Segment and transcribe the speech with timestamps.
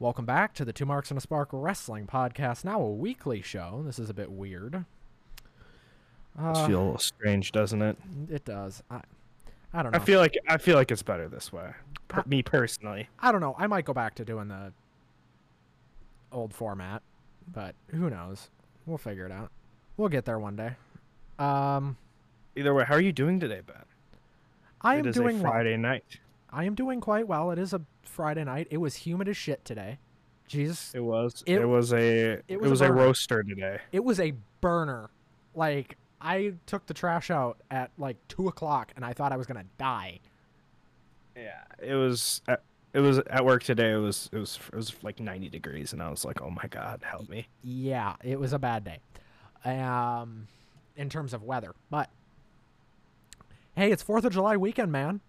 [0.00, 3.82] Welcome back to the Two Marks and a Spark Wrestling Podcast, now a weekly show.
[3.84, 4.84] This is a bit weird.
[6.38, 7.96] Uh, feels strange, doesn't it?
[8.30, 8.80] it does.
[8.92, 9.00] I,
[9.74, 9.98] I don't know.
[9.98, 11.72] I feel like I feel like it's better this way.
[12.06, 13.08] Per- me personally.
[13.18, 13.56] I don't know.
[13.58, 14.72] I might go back to doing the
[16.30, 17.02] old format,
[17.52, 18.50] but who knows?
[18.86, 19.50] We'll figure it out.
[19.96, 20.76] We'll get there one day.
[21.40, 21.96] Um,
[22.54, 23.76] Either way, how are you doing today, Ben?
[24.80, 25.50] I am is doing a well.
[25.50, 26.20] Friday night.
[26.50, 27.50] I am doing quite well.
[27.50, 28.68] It is a Friday night.
[28.70, 29.98] It was humid as shit today.
[30.46, 31.42] Jesus, It was.
[31.46, 31.98] It- It, was a.
[32.32, 33.80] it It was was, a a, roaster today.
[33.92, 35.10] it was a burner.
[35.54, 39.46] Like I took the trash out at like two o'clock, and I thought I was
[39.46, 40.20] gonna die.
[41.36, 41.62] Yeah.
[41.80, 42.40] It was.
[42.48, 42.62] At,
[42.94, 43.92] it was at work today.
[43.92, 44.30] It was.
[44.32, 44.58] It was.
[44.72, 48.14] It was like 90 degrees, and I was like, "Oh my god, help me!" Yeah,
[48.24, 49.00] it was a bad day.
[49.64, 50.48] Um,
[50.96, 52.08] in terms of weather, but
[53.76, 55.20] hey, it's Fourth of July weekend, man.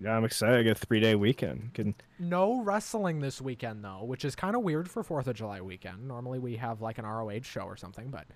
[0.00, 0.58] Yeah, I'm excited.
[0.58, 1.72] I get a three day weekend.
[1.74, 5.60] Can No wrestling this weekend though, which is kind of weird for Fourth of July
[5.60, 6.06] weekend.
[6.06, 8.26] Normally we have like an ROH show or something, but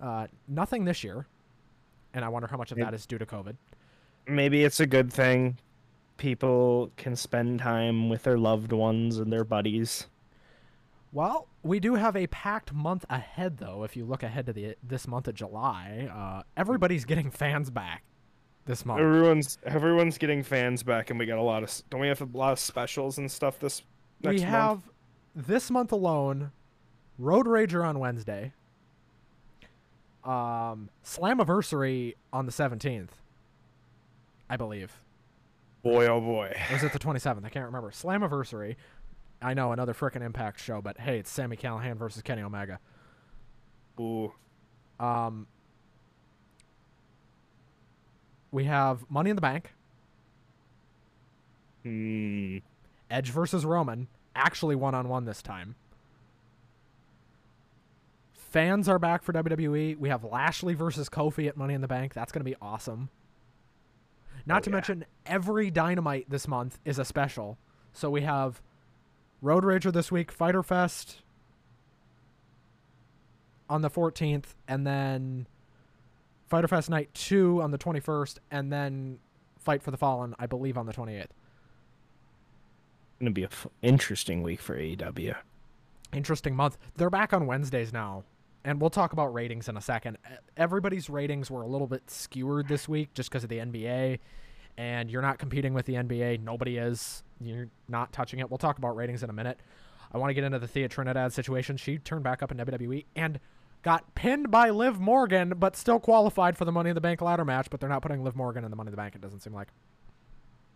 [0.00, 1.26] uh, nothing this year.
[2.12, 2.86] And I wonder how much of Yep.
[2.88, 3.56] that is due to COVID.
[4.26, 5.58] maybe it's a good thing.
[6.16, 10.06] People can spend time with their loved ones and their buddies.
[11.12, 13.84] Well, we do have a packed month ahead, though.
[13.84, 18.02] If you look ahead to the this month of July, uh, everybody's getting fans back
[18.66, 19.00] this month.
[19.00, 21.82] Everyone's everyone's getting fans back, and we got a lot of.
[21.90, 23.82] Don't we have a lot of specials and stuff this
[24.22, 24.34] next month?
[24.34, 24.50] we month?
[24.50, 24.82] have
[25.34, 26.52] this month alone,
[27.18, 28.52] Road Rager on Wednesday,
[30.24, 33.14] um, Slammiversary on the seventeenth,
[34.48, 34.98] I believe.
[35.82, 36.54] Boy, oh boy.
[36.70, 37.44] Or is it the twenty seventh?
[37.44, 37.90] I can't remember.
[37.90, 38.76] Slammiversary.
[39.42, 42.78] I know another frickin' Impact show, but hey, it's Sami Callihan versus Kenny Omega.
[44.00, 44.32] Ooh.
[44.98, 45.46] Um,
[48.54, 49.72] we have Money in the Bank,
[51.82, 52.58] Hmm.
[53.10, 55.74] Edge versus Roman, actually one on one this time.
[58.32, 59.98] Fans are back for WWE.
[59.98, 62.14] We have Lashley versus Kofi at Money in the Bank.
[62.14, 63.10] That's going to be awesome.
[64.46, 64.74] Not Oh, to yeah.
[64.76, 67.58] mention, every Dynamite this month is a special.
[67.92, 68.62] So we have
[69.42, 71.20] Road Rager this week, Fighter Fest
[73.68, 75.46] on the 14th, and then
[76.46, 79.18] Fighter Fest Night 2 on the 21st, and then
[79.58, 81.28] Fight for the Fallen, I believe, on the 28th.
[83.20, 85.34] Gonna be a f- interesting week for AEW.
[86.12, 86.76] interesting month.
[86.96, 88.22] They're back on Wednesdays now,
[88.64, 90.18] and we'll talk about ratings in a second.
[90.56, 94.18] Everybody's ratings were a little bit skewered this week just because of the NBA,
[94.76, 96.40] and you're not competing with the NBA.
[96.40, 97.22] Nobody is.
[97.40, 98.50] You're not touching it.
[98.50, 99.58] We'll talk about ratings in a minute.
[100.12, 101.76] I want to get into the Thea Trinidad situation.
[101.76, 103.40] She turned back up in WWE and
[103.84, 107.44] got pinned by Liv Morgan, but still qualified for the Money in the Bank ladder
[107.44, 107.68] match.
[107.70, 109.14] But they're not putting Liv Morgan in the Money in the Bank.
[109.14, 109.68] It doesn't seem like.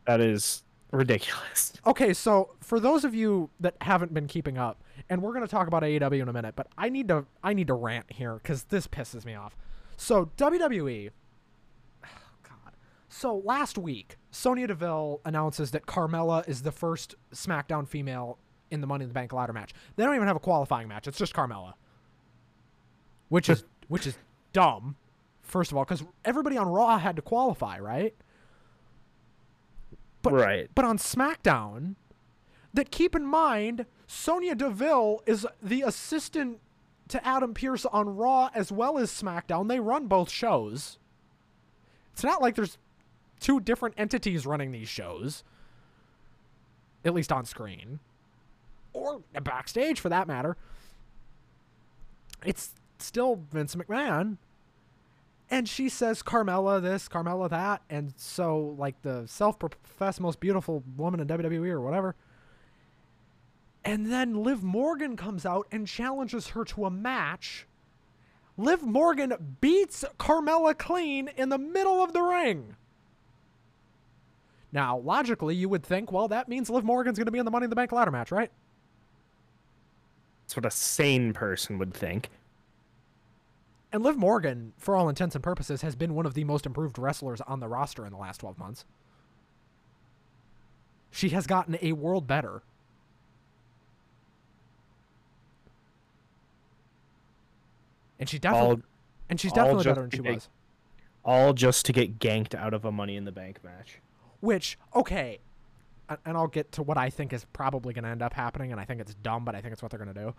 [0.07, 1.73] That is ridiculous.
[1.87, 5.51] Okay, so for those of you that haven't been keeping up, and we're going to
[5.51, 8.35] talk about AEW in a minute, but I need to I need to rant here
[8.35, 9.57] because this pisses me off.
[9.97, 11.11] So WWE,
[12.43, 12.73] God.
[13.09, 18.39] So last week, Sonya Deville announces that Carmella is the first SmackDown female
[18.71, 19.73] in the Money in the Bank ladder match.
[19.97, 21.75] They don't even have a qualifying match; it's just Carmella,
[23.29, 24.17] which is which is
[24.53, 24.97] dumb.
[25.43, 28.15] First of all, because everybody on Raw had to qualify, right?
[30.23, 30.71] But- right.
[30.75, 31.95] but on SmackDown,
[32.75, 36.61] that keep in mind, Sonya Deville is the assistant
[37.09, 39.69] to Adam Pearce on Raw as well as SmackDown.
[39.69, 40.99] They run both shows.
[42.13, 42.77] It's not like there's
[43.41, 45.45] two different entities running these shows,
[47.05, 48.01] at least on screen,
[48.93, 50.57] or backstage for that matter.
[52.45, 54.39] It's still Vince McMahon.
[55.51, 61.21] And she says Carmella this, Carmella that, and so like the self-professed most beautiful woman
[61.21, 62.15] in WWE or whatever.
[63.83, 67.67] And then Liv Morgan comes out and challenges her to a match.
[68.59, 72.77] Liv Morgan beats Carmella clean in the middle of the ring.
[74.71, 77.51] Now, logically, you would think, well, that means Liv Morgan's going to be in the
[77.51, 78.51] Money in the Bank ladder match, right?
[80.45, 82.29] That's what a sane person would think.
[83.93, 86.99] And Liv Morgan, for all intents and purposes, has been one of the most improved
[86.99, 88.85] wrestlers on the roster in the last 12 months.
[91.11, 92.63] She has gotten a world better.
[98.19, 98.83] And she definitely All
[99.31, 100.49] and she's definitely better than she make- was.
[101.25, 104.01] all just to get ganked out of a Money in the Bank match.
[104.41, 105.39] Which, okay,
[106.09, 108.81] and I'll get to what I think is probably going to end up happening, and
[108.81, 110.35] I think it's dumb, but I think it's what they're going to do.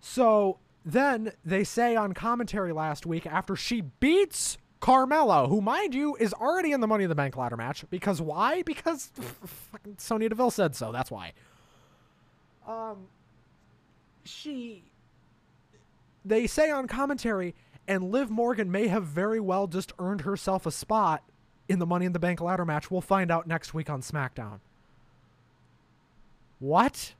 [0.00, 6.16] So then they say on commentary last week after she beats Carmella, who, mind you,
[6.16, 7.84] is already in the Money in the Bank ladder match.
[7.88, 8.62] Because why?
[8.62, 9.12] Because
[9.70, 10.90] fucking Sonya Deville said so.
[10.90, 11.32] That's why.
[12.66, 13.06] Um,
[14.24, 14.82] she.
[16.24, 17.54] They say on commentary,
[17.86, 21.22] and Liv Morgan may have very well just earned herself a spot
[21.68, 22.90] in the Money in the Bank ladder match.
[22.90, 24.58] We'll find out next week on SmackDown.
[26.58, 27.14] What?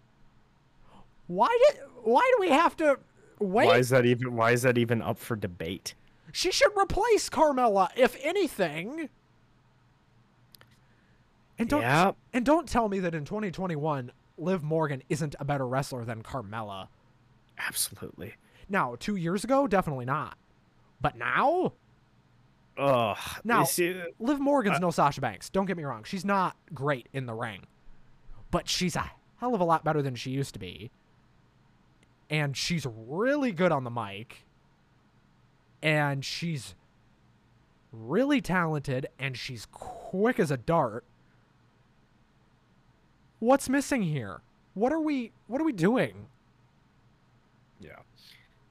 [1.29, 1.81] Why did?
[2.03, 2.99] Why do we have to
[3.43, 3.67] wait?
[3.67, 4.35] Why is that even?
[4.37, 5.95] Why is that even up for debate?
[6.33, 9.09] She should replace Carmella, if anything.
[11.59, 12.13] And don't Yeah.
[12.33, 16.89] and don't tell me that in 2021, Liv Morgan isn't a better wrestler than Carmella.
[17.59, 18.35] Absolutely.
[18.69, 20.39] Now, two years ago, definitely not.
[21.01, 21.75] But now,
[22.79, 23.19] Ugh.
[23.45, 25.51] Now- see- Liv Morgan's uh, no Sasha Banks.
[25.51, 27.67] Don't get me wrong; she's not great in the ring,
[28.51, 30.91] but she's a hell of a lot better than she used to be.
[32.31, 34.45] And she's really good on the mic.
[35.83, 36.75] And she's
[37.93, 41.05] really talented, and she's quick as a dart.
[43.41, 44.41] What's missing here?
[44.75, 45.33] What are we?
[45.49, 46.27] What are we doing?
[47.81, 47.97] yeah.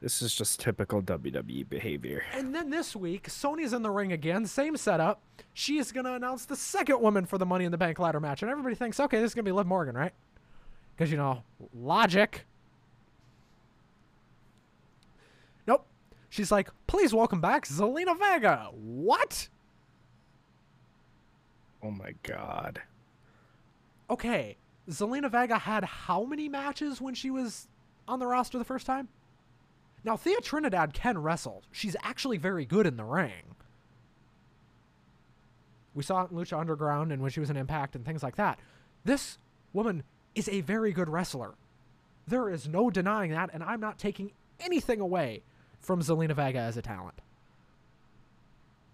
[0.01, 2.23] This is just typical WWE behavior.
[2.33, 5.21] And then this week, Sonya's in the ring again, same setup.
[5.53, 8.19] She is going to announce the second woman for the Money in the Bank ladder
[8.19, 8.41] match.
[8.41, 10.13] And everybody thinks, okay, this is going to be Liv Morgan, right?
[10.95, 11.43] Because, you know,
[11.75, 12.45] logic.
[16.31, 18.69] She's like, please welcome back Zelina Vega.
[18.71, 19.49] What?
[21.83, 22.81] Oh my god.
[24.09, 24.55] Okay,
[24.89, 27.67] Zelina Vega had how many matches when she was
[28.07, 29.09] on the roster the first time?
[30.05, 31.63] Now, Thea Trinidad can wrestle.
[31.69, 33.55] She's actually very good in the ring.
[35.93, 38.37] We saw it in Lucha Underground and when she was in Impact and things like
[38.37, 38.57] that.
[39.03, 39.37] This
[39.73, 41.55] woman is a very good wrestler.
[42.25, 44.31] There is no denying that, and I'm not taking
[44.61, 45.43] anything away
[45.81, 47.21] from Zelina Vega as a talent.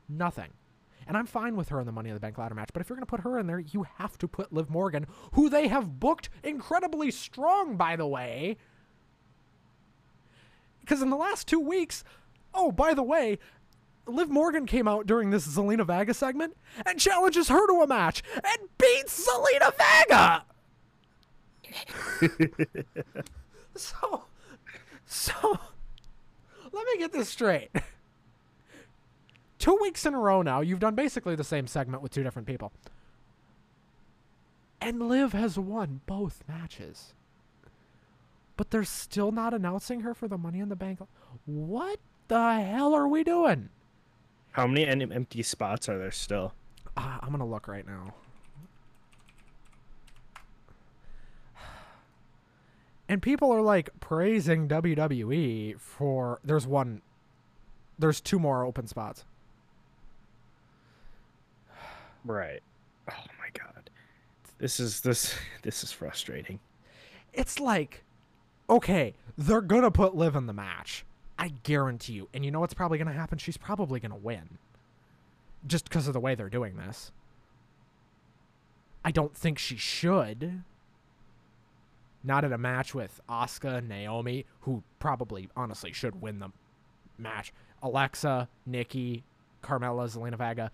[0.10, 0.52] Nothing.
[1.08, 2.90] And I'm fine with her in the Money in the Bank ladder match, but if
[2.90, 5.68] you're going to put her in there, you have to put Liv Morgan, who they
[5.68, 8.58] have booked incredibly strong, by the way.
[10.82, 12.04] Because in the last two weeks,
[12.54, 13.40] oh, by the way,
[14.06, 18.24] Liv Morgan came out during this Zelina Vega segment and challenges her to a match
[18.36, 20.46] and beats Zelina Vega.
[23.76, 24.24] so,
[25.06, 25.60] so,
[26.74, 27.70] let me get this straight.
[29.60, 32.48] Two weeks in a row now, you've done basically the same segment with two different
[32.48, 32.72] people.
[34.80, 37.14] And Liv has won both matches.
[38.56, 41.00] But they're still not announcing her for the Money in the Bank.
[41.46, 43.70] What the hell are we doing?
[44.52, 46.54] How many empty spots are there still?
[46.96, 48.14] Uh, I'm going to look right now.
[53.10, 56.40] And people are like praising WWE for.
[56.44, 57.02] There's one.
[57.98, 59.26] There's two more open spots.
[62.26, 62.62] Right.
[63.10, 63.90] Oh my god.
[64.58, 66.60] This is this this is frustrating.
[67.34, 68.04] It's like,
[68.70, 71.06] okay, they're going to put Liv in the match.
[71.40, 72.30] I guarantee you.
[72.34, 73.38] And you know what's probably going to happen?
[73.38, 74.58] She's probably going to win.
[75.66, 77.12] Just because of the way they're doing this.
[79.06, 80.64] I don't think she should.
[82.28, 86.50] Not in a match with Asuka, Naomi, who probably honestly should win the
[87.18, 87.54] match.
[87.82, 89.24] Alexa, Nikki,
[89.64, 90.70] Carmella, Zelina Vega.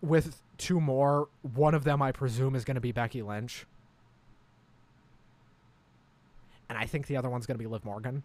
[0.00, 3.66] With two more, one of them I presume is going to be Becky Lynch.
[6.70, 8.22] And I think the other one's going to be Liv Morgan.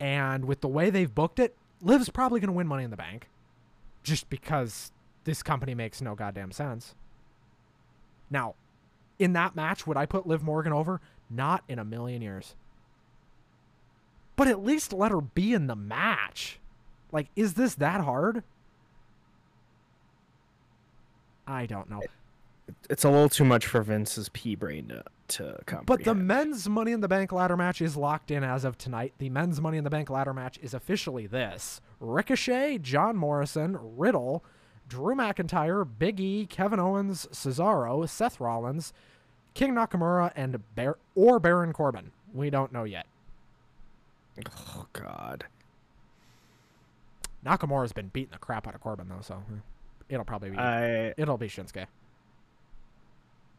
[0.00, 2.96] And with the way they've booked it, Liv's probably going to win Money in the
[2.96, 3.28] Bank.
[4.02, 4.90] Just because
[5.24, 6.94] this company makes no goddamn sense.
[8.32, 8.54] Now,
[9.18, 11.00] in that match, would I put Liv Morgan over?
[11.30, 12.56] Not in a million years.
[14.34, 16.58] But at least let her be in the match.
[17.12, 18.42] Like, is this that hard?
[21.46, 22.00] I don't know.
[22.88, 25.86] It's a little too much for Vince's pea brain to to comprehend.
[25.86, 29.14] But the men's Money in the Bank ladder match is locked in as of tonight.
[29.18, 34.44] The men's Money in the Bank ladder match is officially this Ricochet, John Morrison, Riddle,
[34.88, 38.92] Drew McIntyre, Big E, Kevin Owens, Cesaro, Seth Rollins,
[39.54, 42.10] King Nakamura, and Bar- or Baron Corbin.
[42.34, 43.06] We don't know yet.
[44.76, 45.44] oh god.
[47.44, 49.42] Nakamura's been beating the crap out of Corbin though, so
[50.08, 51.86] it'll probably be I it'll be Shinsuke.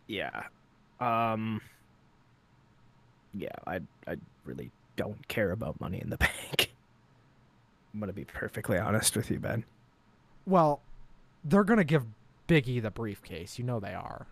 [0.07, 0.43] yeah.
[0.99, 1.61] Um
[3.33, 4.15] Yeah, I I
[4.45, 6.73] really don't care about money in the bank.
[7.93, 9.65] I'm gonna be perfectly honest with you, Ben.
[10.45, 10.81] Well,
[11.43, 12.05] they're gonna give
[12.47, 13.57] Big E the briefcase.
[13.57, 14.27] You know they are.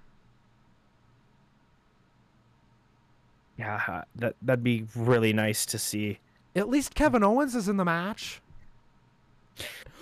[3.57, 6.19] Yeah, that that'd be really nice to see.
[6.55, 8.41] At least Kevin Owens is in the match.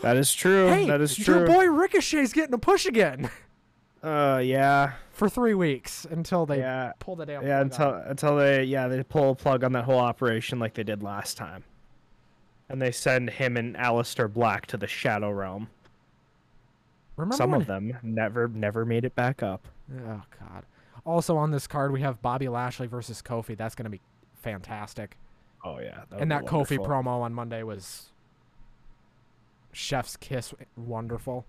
[0.01, 0.67] That is true.
[0.69, 1.39] Hey, that is true.
[1.39, 3.29] your boy Ricochet's getting a push again.
[4.01, 7.45] Uh, yeah, for three weeks until they yeah, pull the damn.
[7.45, 7.57] yeah.
[7.57, 8.07] plug Until out.
[8.07, 11.35] until they yeah they pull a plug on that whole operation like they did last
[11.35, 11.65] time,
[12.69, 15.67] and they send him and Aleister Black to the Shadow Realm.
[17.19, 19.67] Remember Some when, of them never never made it back up.
[20.05, 20.65] Oh God.
[21.05, 23.57] Also on this card we have Bobby Lashley versus Kofi.
[23.57, 24.01] That's gonna be
[24.41, 25.17] fantastic.
[25.63, 28.11] Oh yeah, that and that be Kofi promo on Monday was
[29.71, 31.45] chef's kiss wonderful.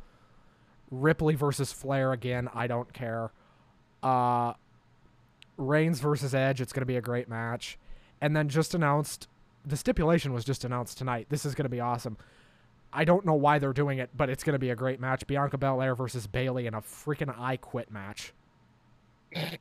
[0.91, 3.33] Ripley versus Flair again, I don't care.
[4.03, 4.55] Uh
[5.61, 7.79] Reigns versus Edge, it's going to be a great match.
[8.21, 9.29] And then just announced
[9.65, 11.27] the stipulation was just announced tonight.
[11.29, 12.17] This is going to be awesome.
[12.93, 15.27] I don't know why they're doing it, but it's going to be a great match.
[15.27, 18.33] Bianca Belair versus Bayley in a freaking I Quit match.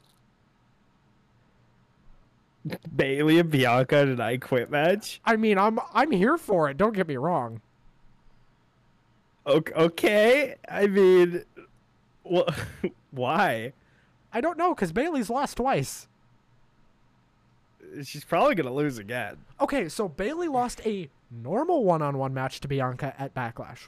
[2.96, 5.22] Bayley and Bianca in an I Quit match.
[5.26, 6.78] I mean, I'm I'm here for it.
[6.78, 7.62] Don't get me wrong.
[9.48, 10.56] Okay, okay.
[10.68, 11.44] I mean,
[12.30, 12.50] wh-
[13.12, 13.74] why?
[14.34, 16.08] I don't know because Bayley's lost twice.
[18.04, 19.38] She's probably gonna lose again.
[19.60, 23.88] Okay, so Bayley lost a normal one-on-one match to Bianca at Backlash.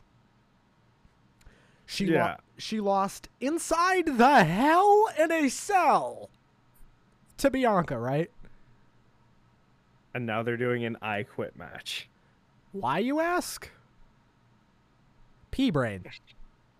[1.85, 6.29] She lo- she lost inside the hell in a cell
[7.37, 8.31] to Bianca, right?
[10.13, 12.07] And now they're doing an I Quit match.
[12.71, 13.69] Why you ask?
[15.51, 16.05] P brain.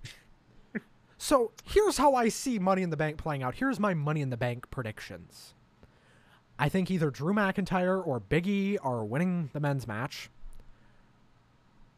[1.18, 3.56] so here's how I see Money in the Bank playing out.
[3.56, 5.54] Here's my Money in the Bank predictions.
[6.58, 10.30] I think either Drew McIntyre or Biggie are winning the men's match.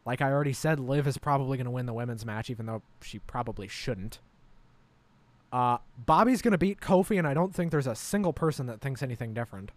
[0.06, 2.82] Like I already said, Liv is probably going to win the women's match, even though
[3.02, 4.20] she probably shouldn't.
[5.52, 8.82] Uh, Bobby's going to beat Kofi, and I don't think there's a single person that
[8.82, 9.72] thinks anything different.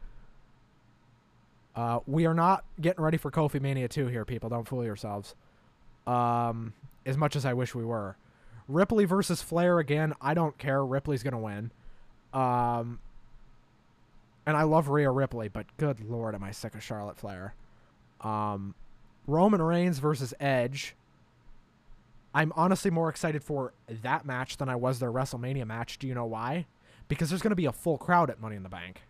[1.76, 4.48] Uh, we are not getting ready for Kofi Mania 2 here, people.
[4.48, 5.34] Don't fool yourselves.
[6.06, 6.72] Um,
[7.04, 8.16] as much as I wish we were.
[8.68, 10.14] Ripley versus Flair again.
[10.20, 10.84] I don't care.
[10.84, 11.70] Ripley's going to win.
[12.32, 12.98] Um,
[14.46, 17.54] and I love Rhea Ripley, but good lord, am I sick of Charlotte Flair.
[18.22, 18.74] Um,
[19.26, 20.94] Roman Reigns versus Edge.
[22.34, 25.98] I'm honestly more excited for that match than I was their WrestleMania match.
[25.98, 26.66] Do you know why?
[27.08, 29.02] Because there's going to be a full crowd at Money in the Bank.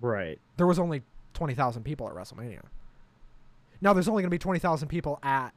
[0.00, 0.40] Right.
[0.56, 1.02] There was only
[1.34, 2.62] 20,000 people at WrestleMania.
[3.80, 5.50] Now there's only going to be 20,000 people at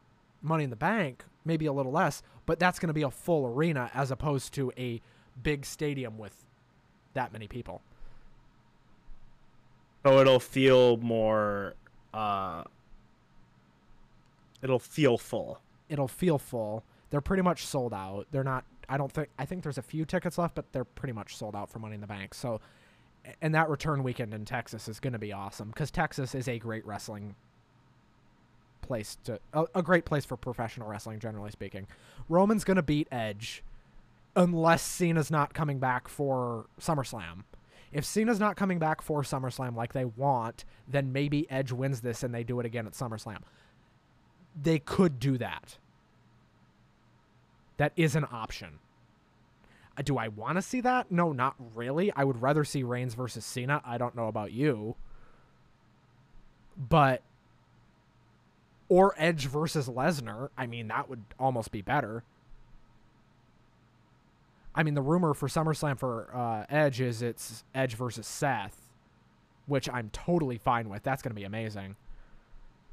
[0.43, 3.47] Money in the Bank, maybe a little less, but that's going to be a full
[3.47, 5.01] arena as opposed to a
[5.41, 6.45] big stadium with
[7.13, 7.81] that many people.
[10.05, 11.73] So it'll feel more.
[12.13, 12.63] uh
[14.61, 15.59] It'll feel full.
[15.89, 16.83] It'll feel full.
[17.09, 18.27] They're pretty much sold out.
[18.31, 21.13] They're not I don't think I think there's a few tickets left, but they're pretty
[21.13, 22.33] much sold out for Money in the Bank.
[22.33, 22.61] So
[23.41, 26.59] and that return weekend in Texas is going to be awesome cuz Texas is a
[26.59, 27.35] great wrestling
[28.81, 31.87] place to a, a great place for professional wrestling generally speaking.
[32.27, 33.63] Roman's going to beat Edge
[34.35, 37.43] unless Cena's not coming back for SummerSlam.
[37.91, 42.23] If Cena's not coming back for SummerSlam like they want, then maybe Edge wins this
[42.23, 43.39] and they do it again at SummerSlam.
[44.59, 45.77] They could do that.
[47.77, 48.79] That is an option.
[49.97, 51.11] Uh, Do I want to see that?
[51.11, 52.11] No, not really.
[52.15, 53.81] I would rather see Reigns versus Cena.
[53.85, 54.95] I don't know about you.
[56.77, 57.21] But
[58.89, 60.49] or Edge versus Lesnar.
[60.57, 62.23] I mean, that would almost be better.
[64.75, 68.89] I mean, the rumor for SummerSlam for uh, Edge is it's Edge versus Seth,
[69.65, 71.03] which I'm totally fine with.
[71.03, 71.95] That's going to be amazing.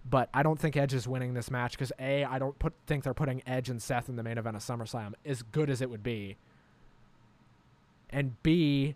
[0.08, 3.04] But I don't think Edge is winning this match because A, I don't put think
[3.04, 5.90] they're putting Edge and Seth in the main event of SummerSlam as good as it
[5.90, 6.36] would be.
[8.10, 8.94] And B,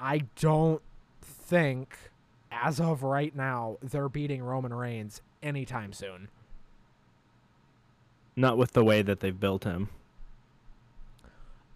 [0.00, 0.80] I don't
[1.20, 1.96] think,
[2.50, 6.28] as of right now, they're beating Roman Reigns anytime soon.
[8.34, 9.90] Not with the way that they've built him.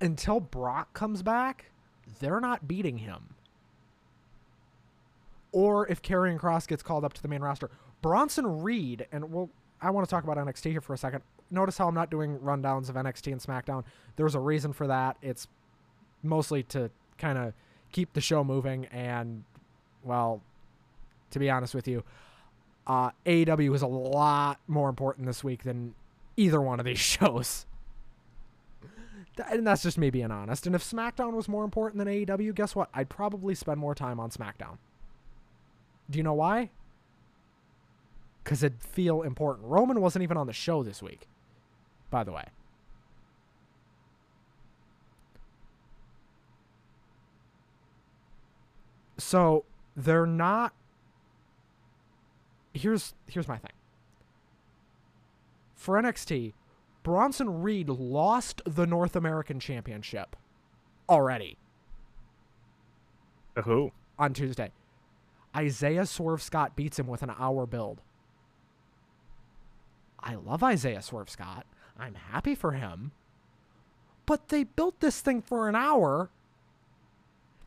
[0.01, 1.67] Until Brock comes back,
[2.21, 3.35] they're not beating him.
[5.53, 7.71] Or if Karrion Kross gets called up to the main roster,
[8.03, 9.51] Bronson Reed, and we'll,
[9.81, 11.23] I want to talk about NXT here for a second.
[11.51, 13.85] Notice how I'm not doing rundowns of NXT and SmackDown.
[14.17, 15.17] There's a reason for that.
[15.23, 15.47] It's
[16.23, 17.55] mostly to kind of
[17.93, 19.45] keep the show moving and,
[20.03, 20.43] well,
[21.31, 22.05] to be honest with you,
[22.87, 25.95] uh, AEW is a lot more important this week than
[26.37, 27.67] either one of these shows.
[29.51, 30.67] And that's just me being honest.
[30.67, 32.89] And if SmackDown was more important than AEW, guess what?
[32.95, 34.79] I'd probably spend more time on SmackDown.
[36.11, 36.71] Do you know why?
[38.45, 39.67] Because it'd feel important.
[39.67, 41.27] Roman wasn't even on the show this week,
[42.11, 42.45] by the way.
[49.19, 49.65] So
[49.97, 50.73] they're not.
[52.75, 53.73] Here's here's my thing.
[55.75, 56.53] For NXT,
[57.03, 60.37] Bronson Reed lost the North American Championship
[61.09, 61.57] already
[63.65, 63.93] Who?
[64.19, 64.73] on Tuesday.
[65.57, 68.03] Isaiah Swerve Scott beats him with an hour build.
[70.21, 71.67] I love Isaiah Swerve Scott.
[71.99, 73.13] I'm happy for him.
[74.27, 76.31] But they built this thing for an hour.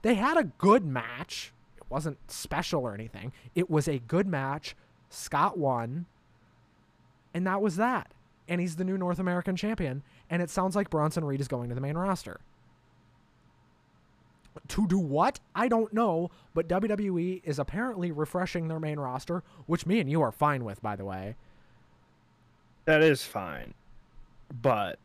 [0.02, 1.54] They had a good match.
[1.78, 3.32] It wasn't special or anything.
[3.56, 4.76] It was a good match.
[5.10, 6.06] Scott won.
[7.34, 8.12] And that was that.
[8.48, 10.04] And he's the new North American champion.
[10.30, 12.42] And it sounds like Bronson Reed is going to the main roster.
[14.70, 15.40] To do what?
[15.56, 20.22] I don't know, but WWE is apparently refreshing their main roster, which me and you
[20.22, 21.36] are fine with, by the way.
[22.86, 23.74] That is fine,
[24.62, 25.00] but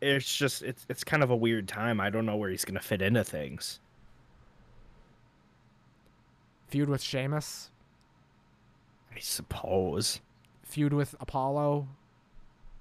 [0.00, 2.00] it's just it's it's kind of a weird time.
[2.00, 3.80] I don't know where he's gonna fit into things.
[6.68, 7.70] Feud with Sheamus,
[9.14, 10.20] I suppose.
[10.62, 11.88] feud with Apollo.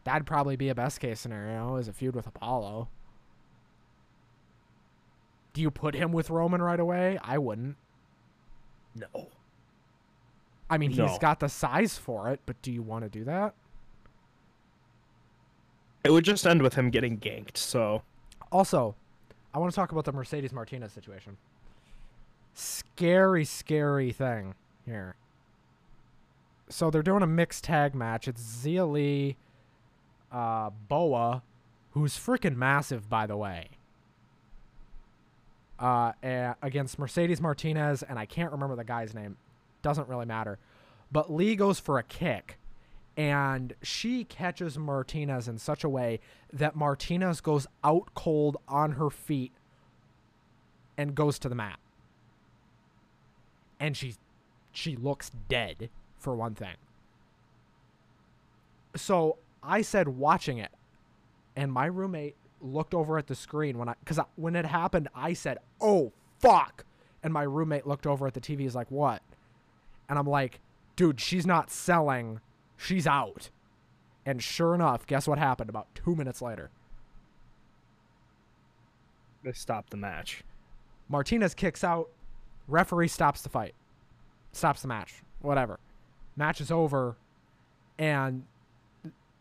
[0.04, 2.88] That'd probably be a best case scenario, is a feud with Apollo.
[5.54, 7.18] Do you put him with Roman right away?
[7.24, 7.76] I wouldn't.
[8.96, 9.28] No.
[10.70, 11.18] I mean, he's No.
[11.20, 13.56] got the size for it, but do you want to do that?
[16.04, 17.58] It would just end with him getting ganked.
[17.58, 18.04] So
[18.52, 18.96] Also,
[19.54, 21.38] I want to talk about the Mercedes Martinez situation.
[22.54, 25.16] Scary, scary thing here.
[26.68, 28.28] So they're doing a mixed tag match.
[28.28, 29.38] It's Xia Li,
[30.32, 31.42] uh, Boa,
[31.92, 33.70] who's freaking massive, by the way,
[35.80, 36.12] uh,
[36.62, 39.38] against Mercedes Martinez, and I can't remember the guy's name.
[39.82, 40.60] Doesn't really matter.
[41.12, 42.60] But Li goes for a kick,
[43.18, 46.20] and she catches Martinez in such a way
[46.54, 49.54] that Martinez goes out cold on her feet
[50.98, 51.80] and goes to the mat.
[53.80, 54.16] And she
[54.72, 56.76] she looks dead for one thing.
[58.96, 60.72] So I said watching it
[61.56, 65.34] and my roommate looked over at the screen when I cuz when it happened I
[65.34, 66.86] said, "Oh fuck."
[67.22, 69.22] And my roommate looked over at the TV He's like, "What?"
[70.08, 70.60] And I'm like,
[70.96, 72.42] "Dude, she's not selling.
[72.78, 73.50] She's out."
[74.26, 76.70] And sure enough, guess what happened about 2 minutes later?
[79.44, 80.44] they stopped the match.
[81.08, 82.10] Martinez kicks out.
[82.68, 83.74] Referee stops the fight,
[84.52, 85.80] stops the match, whatever.
[86.36, 87.18] Match is over,
[87.98, 88.44] and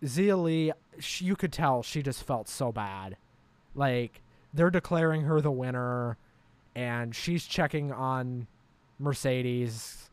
[0.02, 3.16] Xia Li, she, you could tell she just felt so bad.
[3.74, 4.20] Like
[4.52, 6.16] they're declaring her the winner,
[6.74, 8.46] and she's checking on
[8.98, 10.11] Mercedes,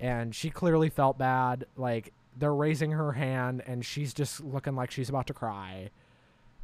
[0.00, 1.66] and she clearly felt bad.
[1.76, 5.90] Like they're raising her hand, and she's just looking like she's about to cry,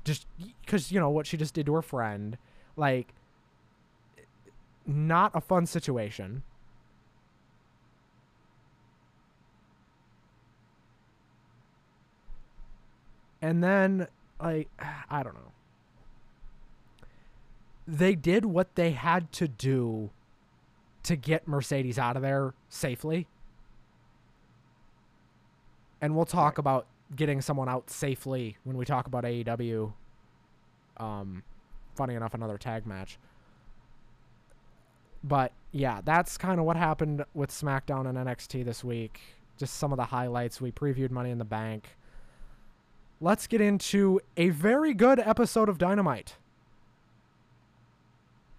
[0.04, 0.26] just
[0.64, 2.38] because you know what she just did to her friend.
[2.76, 3.14] Like
[4.86, 6.42] not a fun situation.
[13.42, 14.08] And then,
[14.40, 14.68] like,
[15.10, 15.52] I don't know.
[17.86, 20.10] They did what they had to do
[21.02, 23.26] to get Mercedes out of there safely.
[26.00, 29.92] And we'll talk about getting someone out safely when we talk about AEW.
[30.98, 31.42] Um,
[31.96, 33.18] funny enough, another tag match.
[35.22, 39.20] But yeah, that's kind of what happened with SmackDown and NXT this week.
[39.58, 40.60] Just some of the highlights.
[40.60, 41.96] We previewed Money in the Bank.
[43.20, 46.36] Let's get into a very good episode of Dynamite.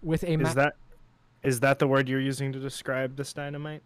[0.02, 0.74] With a Is that
[1.42, 3.82] is that the word you're using to describe this dynamite?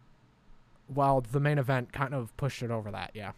[0.95, 3.11] well, the main event kind of pushed it over that.
[3.15, 3.33] Yeah,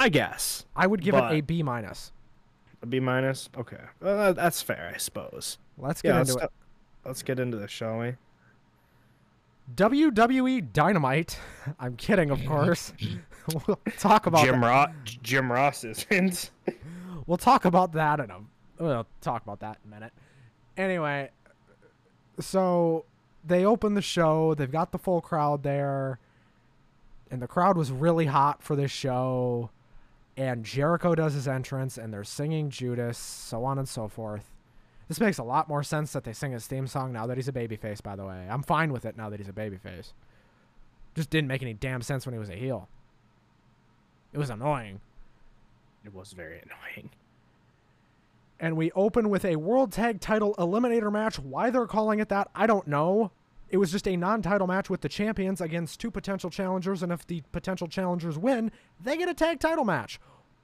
[0.00, 0.64] I guess.
[0.74, 2.12] I would give it a B But- B minus.
[2.82, 3.48] A B minus.
[3.56, 5.58] Okay, well, that's fair, I suppose.
[5.78, 6.50] Let's get Yeah, into let's, it.
[7.04, 8.14] let's get into this, shall we?
[9.74, 11.38] WWE Dynamite.
[11.80, 12.92] I'm kidding, of course.
[13.66, 14.66] we'll talk about Jim that.
[14.66, 14.90] Ross.
[15.22, 16.50] Jim Ross isn't.
[17.26, 18.38] We'll talk about that in a.
[18.78, 20.12] We'll talk about that in a minute.
[20.76, 21.30] Anyway,
[22.38, 23.04] so
[23.44, 24.54] they open the show.
[24.54, 26.20] They've got the full crowd there,
[27.28, 29.70] and the crowd was really hot for this show.
[30.36, 34.52] And Jericho does his entrance, and they're singing Judas, so on and so forth.
[35.08, 37.48] This makes a lot more sense that they sing his theme song now that he's
[37.48, 38.02] a babyface.
[38.02, 40.12] By the way, I'm fine with it now that he's a babyface.
[41.14, 42.88] Just didn't make any damn sense when he was a heel.
[44.36, 45.00] It was annoying.
[46.04, 47.08] It was very annoying.
[48.60, 51.38] and we open with a World Tag Title Eliminator match.
[51.38, 53.30] Why they're calling it that, I don't know.
[53.70, 57.26] It was just a non-title match with the champions against two potential challengers, and if
[57.26, 58.70] the potential challengers win,
[59.02, 60.20] they get a tag title match.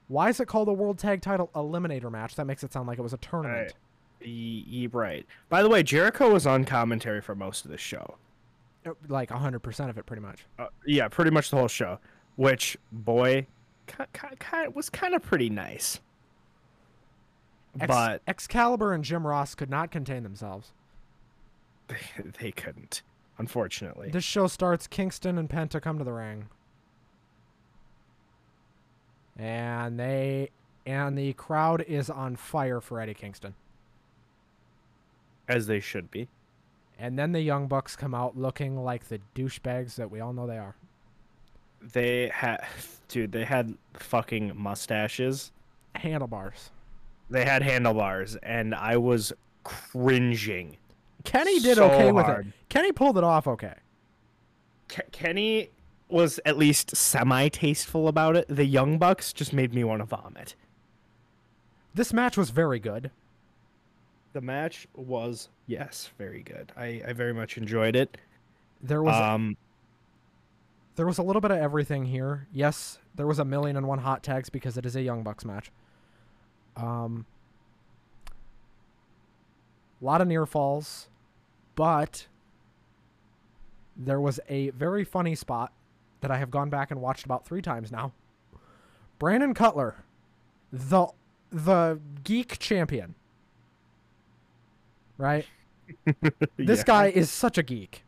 [0.07, 2.35] Why is it called a World Tag Title Eliminator match?
[2.35, 3.73] That makes it sound like it was a tournament.
[4.21, 5.25] Ye- ye- right.
[5.49, 8.17] By the way, Jericho was on commentary for most of the show.
[8.85, 10.45] Uh, Like 100% of it, pretty much.
[10.59, 11.99] Uh, yeah, pretty much the whole show.
[12.37, 13.45] Which boy,
[14.73, 15.99] was kind of pretty nice.
[17.79, 20.71] Ex- but Excalibur and Jim Ross could not contain themselves.
[21.87, 21.97] they,
[22.39, 23.01] they couldn't,
[23.37, 24.09] unfortunately.
[24.11, 24.87] This show starts.
[24.87, 26.47] Kingston and Penta come to the ring,
[29.37, 30.49] and they
[30.85, 33.55] and the crowd is on fire for Eddie Kingston.
[35.47, 36.27] as they should be.
[36.99, 40.45] And then the Young Bucks come out looking like the douchebags that we all know
[40.45, 40.75] they are.
[41.91, 42.65] They had,
[43.09, 45.51] dude, they had fucking mustaches.
[45.95, 46.71] Handlebars.
[47.29, 50.77] They had handlebars, and I was cringing.
[51.23, 52.47] Kenny did So okay with hard.
[52.47, 52.53] it.
[52.69, 53.75] Kenny pulled it off okay.
[54.89, 55.69] Ke- Kenny
[56.09, 58.45] was at least semi tasteful about it.
[58.49, 60.55] The Young Bucks just made me want to vomit.
[61.95, 63.09] This match was very good.
[64.33, 66.71] The match was yes, very good.
[66.75, 68.17] I, I very much enjoyed it.
[68.81, 69.55] There was Um,
[70.95, 72.47] there was a little bit of everything here.
[72.51, 75.45] Yes, there was a million and one hot tags because it is a Young Bucks
[75.45, 75.71] match.
[76.75, 77.25] Um,
[80.01, 81.07] a lot of near falls,
[81.75, 82.27] but
[83.95, 85.71] there was a very funny spot
[86.21, 88.11] that I have gone back and watched about three times now.
[89.19, 90.03] Brandon Cutler,
[90.71, 91.07] the
[91.51, 93.15] the geek champion,
[95.17, 95.45] right?
[96.57, 96.83] This yeah.
[96.85, 98.03] guy is such a geek.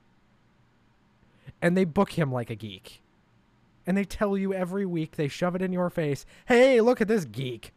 [1.66, 3.02] And they book him like a geek.
[3.88, 6.24] And they tell you every week, they shove it in your face.
[6.46, 7.74] Hey, look at this geek.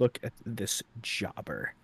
[0.00, 1.74] Look at this jobber.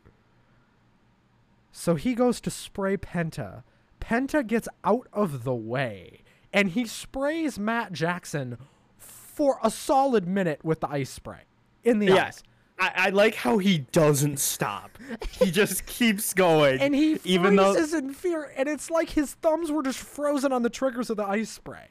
[1.70, 3.62] So he goes to spray Penta.
[4.00, 6.22] Penta gets out of the way.
[6.52, 8.58] And he sprays Matt Jackson
[8.96, 11.42] for a solid minute with the ice spray
[11.84, 12.24] in the Yeah.
[12.24, 12.42] eyes.
[12.78, 14.98] I, I like how he doesn't stop.
[15.30, 16.80] He just keeps going.
[16.80, 18.52] And he even though in fear.
[18.56, 21.88] And it's like his thumbs were just frozen on the triggers of the ice spray.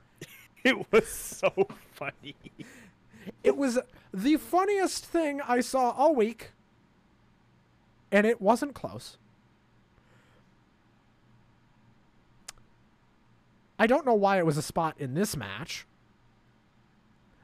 [0.64, 2.34] it was so funny.
[3.42, 3.78] It was
[4.12, 6.52] the funniest thing I saw all week,
[8.10, 9.18] and it wasn't close.
[13.78, 15.86] I don't know why it was a spot in this match.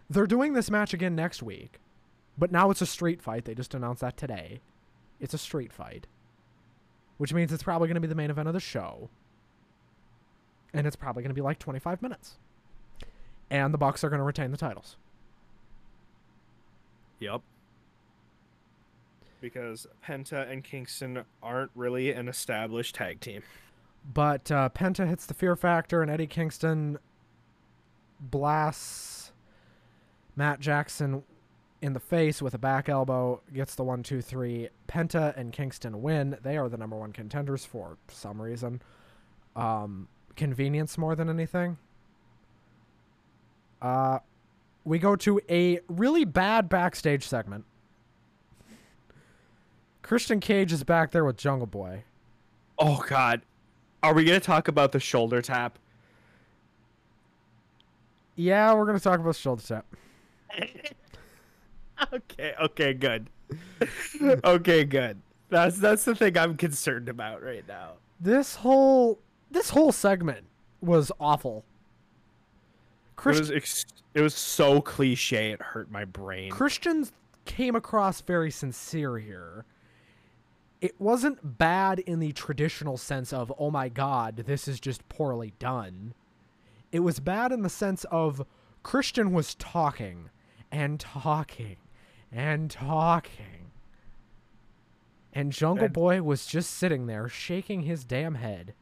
[0.08, 1.78] They're doing this match again next week,
[2.38, 3.44] but now it's a street fight.
[3.44, 4.60] They just announced that today.
[5.20, 6.06] It's a street fight,
[7.18, 9.10] which means it's probably going to be the main event of the show.
[10.74, 12.38] And it's probably going to be like 25 minutes.
[13.50, 14.96] And the Bucks are going to retain the titles.
[17.20, 17.42] Yep.
[19.40, 23.42] Because Penta and Kingston aren't really an established tag team.
[24.12, 26.98] But uh, Penta hits the fear factor, and Eddie Kingston
[28.18, 29.32] blasts
[30.36, 31.22] Matt Jackson
[31.82, 34.68] in the face with a back elbow, gets the one, two, three.
[34.88, 36.38] Penta and Kingston win.
[36.42, 38.80] They are the number one contenders for some reason.
[39.56, 41.76] Um, convenience more than anything.
[43.82, 44.20] Uh,
[44.84, 47.64] we go to a really bad backstage segment.
[50.02, 52.04] Christian Cage is back there with Jungle Boy.
[52.78, 53.42] Oh God,
[54.02, 55.78] are we gonna talk about the shoulder tap?
[58.36, 59.86] Yeah, we're gonna talk about shoulder tap.
[62.12, 63.30] okay, okay, good.
[64.44, 65.20] okay, good.
[65.50, 67.92] That's that's the thing I'm concerned about right now.
[68.18, 69.18] This whole
[69.50, 70.46] this whole segment
[70.80, 71.64] was awful.
[73.24, 76.50] It was ex- it was so cliche it hurt my brain.
[76.50, 77.12] Christians
[77.44, 79.64] came across very sincere here.
[80.80, 85.52] It wasn't bad in the traditional sense of, oh my god, this is just poorly
[85.58, 86.14] done.
[86.90, 88.44] It was bad in the sense of
[88.82, 90.30] Christian was talking
[90.72, 91.76] and talking
[92.32, 93.70] and talking.
[95.32, 98.74] And Jungle And- Boy was just sitting there shaking his damn head.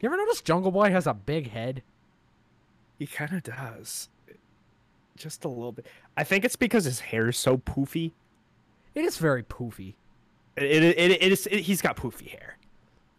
[0.00, 1.82] You ever notice Jungle Boy has a big head?
[2.98, 4.08] He kind of does,
[5.16, 5.86] just a little bit.
[6.16, 8.12] I think it's because his hair is so poofy.
[8.94, 9.94] It is very poofy.
[10.56, 11.46] It it, it, it is.
[11.48, 12.56] It, he's got poofy hair.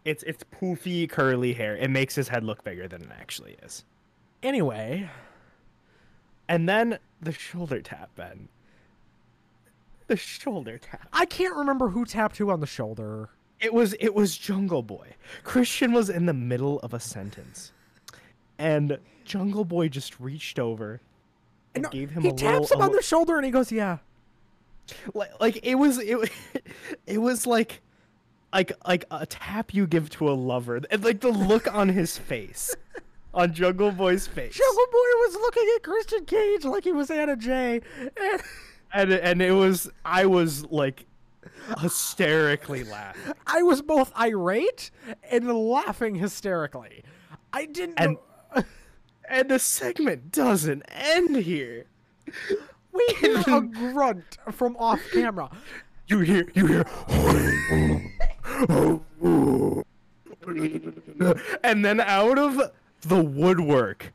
[0.06, 1.76] It's it's poofy curly hair.
[1.76, 3.84] It makes his head look bigger than it actually is.
[4.42, 5.10] Anyway,
[6.48, 8.48] And then the shoulder tap, Ben.
[10.06, 11.08] The shoulder tap.
[11.12, 13.30] I can't remember who tapped who on the shoulder.
[13.60, 15.16] It was it was Jungle Boy.
[15.42, 17.72] Christian was in the middle of a sentence,
[18.58, 21.00] and Jungle Boy just reached over
[21.74, 23.72] and No, gave him he a taps little, him on the shoulder and he goes,
[23.72, 23.98] "Yeah."
[25.14, 26.30] like, like it was it,
[27.06, 27.80] it was like
[28.52, 32.16] like like a tap you give to a lover and like the look on his
[32.16, 32.74] face
[33.36, 37.36] on jungle boy's face Jungle Boy was looking at Christian Cage like he was Anna
[37.36, 37.80] Jay,
[38.16, 38.42] and
[38.92, 41.06] and and it was i was like
[41.80, 44.90] hysterically laughing I was both irate
[45.30, 47.02] and laughing hysterically.
[47.52, 47.94] I didn't.
[47.98, 48.16] And-
[48.54, 48.62] know-
[49.28, 51.86] And the segment doesn't end here.
[52.92, 55.50] We hear a grunt from off camera.
[56.06, 56.86] You hear, you hear.
[61.64, 62.70] and then out of
[63.08, 64.12] the woodwork,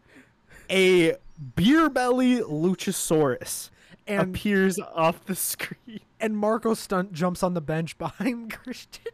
[0.69, 1.15] a
[1.55, 3.69] beer belly Luchasaurus
[4.07, 5.99] And appears off the screen.
[6.19, 9.11] and Marco Stunt jumps on the bench behind Christian.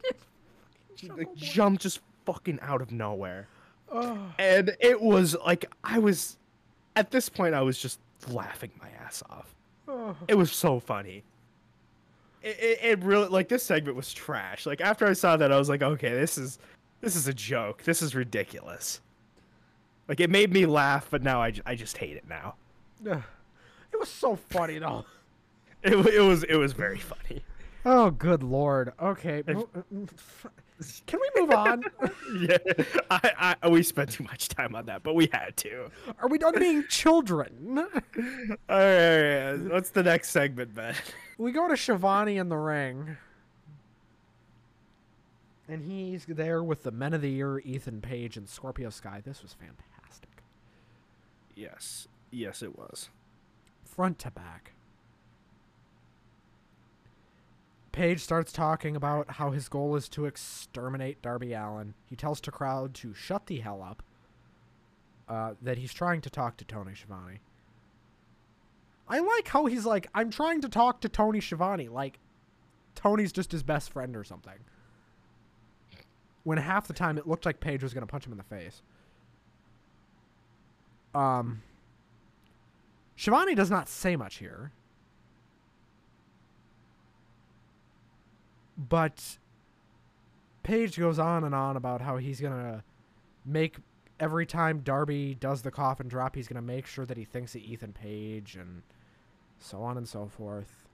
[1.02, 3.48] The jump just fucking out of nowhere.
[3.92, 4.18] Oh.
[4.38, 6.38] And it was like, I was,
[6.96, 9.54] at this point, I was just laughing my ass off.
[9.88, 10.16] Oh.
[10.28, 11.24] It was so funny.
[12.42, 14.66] It, it, it really like this segment was trash.
[14.66, 16.60] Like after I saw that, I was like, okay, this is
[17.02, 17.84] this is a joke.
[17.84, 19.02] This is ridiculous.
[20.08, 22.56] Like it made me laugh, but now I, I just hate it now.
[23.90, 25.06] It was so funny though.
[25.84, 27.44] It, it was it was very funny.
[27.86, 28.92] Oh, good lord.
[29.00, 29.44] Okay.
[29.44, 31.84] Can we move on?
[32.42, 32.58] yeah,
[33.10, 35.90] I, I oh, we spent too much time on that, but we had to.
[36.20, 37.78] Are we done being children?
[37.78, 40.96] All right, all right, what's the next segment, Ben?
[41.38, 43.18] We go to Schiavone in the ring.
[45.70, 49.22] And he's there with the Men of the Year, Ethan Page, and Scorpio Sky.
[49.26, 49.97] This was fantastic.
[51.58, 53.10] Yes, yes, it was.
[53.84, 54.74] Front to back.
[57.92, 61.96] Page starts talking about how his goal is to exterminate Darby Allin.
[62.06, 64.04] He tells the crowd to shut the hell up.
[65.28, 67.40] Uh, that he's trying to talk to Tony Schiavone.
[69.10, 71.90] I like how he's like, I'm trying to talk to Tony Schiavone.
[71.90, 72.20] Like,
[72.94, 74.60] Tony's just his best friend or something.
[76.44, 78.44] When half the time it looked like Page was going to punch him in the
[78.44, 78.84] face.
[81.18, 81.64] Um,
[83.16, 84.72] Schiavone does not say much here.
[88.78, 89.40] But
[90.62, 92.84] Page goes on and on about how he's going to
[93.44, 93.78] make
[94.20, 97.56] every time Darby does the coffin drop, he's going to make sure that he thinks
[97.56, 98.84] of Ethan Page and
[99.58, 100.86] so on and so forth.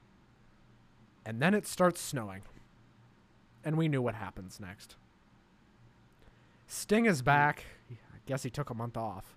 [1.25, 2.43] And then it starts snowing.
[3.65, 4.95] And we knew what happens next.
[6.67, 7.65] Sting is back.
[7.91, 9.35] I guess he took a month off.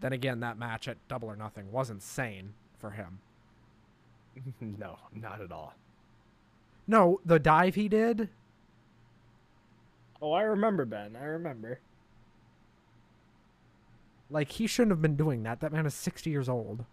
[0.00, 3.20] Then again, that match at Double or Nothing was insane for him.
[4.60, 5.74] no, not at all.
[6.86, 8.28] No, the dive he did.
[10.22, 11.16] Oh, I remember Ben.
[11.16, 11.80] I remember.
[14.30, 15.60] Like he shouldn't have been doing that.
[15.60, 16.84] That man is 60 years old.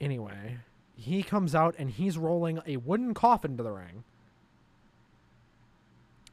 [0.00, 0.58] Anyway,
[0.96, 4.04] he comes out and he's rolling a wooden coffin to the ring.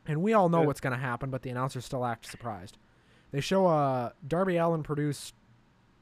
[0.07, 2.77] And we all know what's going to happen, but the announcers still act surprised.
[3.31, 5.35] They show a Darby Allin produced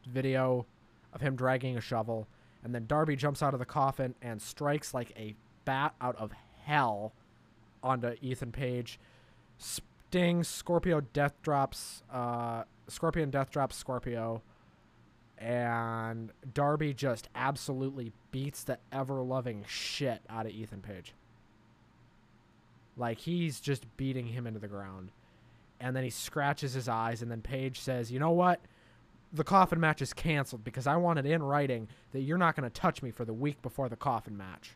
[0.08, 0.66] video
[1.14, 2.28] of him dragging a shovel,
[2.64, 5.36] and then Darby jumps out of the coffin and strikes like a
[5.66, 6.32] bat out of
[6.64, 7.14] hell
[7.84, 9.00] onto Ethan Page.
[9.58, 14.42] Sting, Scorpio death drops, uh, Scorpion death drops Scorpio,
[15.38, 21.14] and Darby just absolutely beats the ever loving shit out of Ethan Page.
[22.96, 25.12] Like he's just beating him into the ground.
[25.80, 28.62] And then he scratches his eyes, and then Page says, You know what?
[29.34, 32.70] The coffin match is canceled because I wanted in writing that you're not going to
[32.74, 34.76] touch me for the week before the coffin match.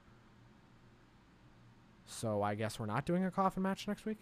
[2.11, 4.17] So I guess we're not doing a coffin match next week?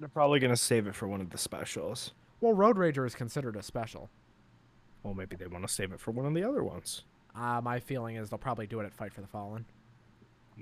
[0.00, 2.12] They're probably gonna save it for one of the specials.
[2.40, 4.10] Well, Road Rager is considered a special.
[5.02, 7.04] Well, maybe they want to save it for one of the other ones.
[7.34, 9.64] Uh, my feeling is they'll probably do it at Fight for the Fallen.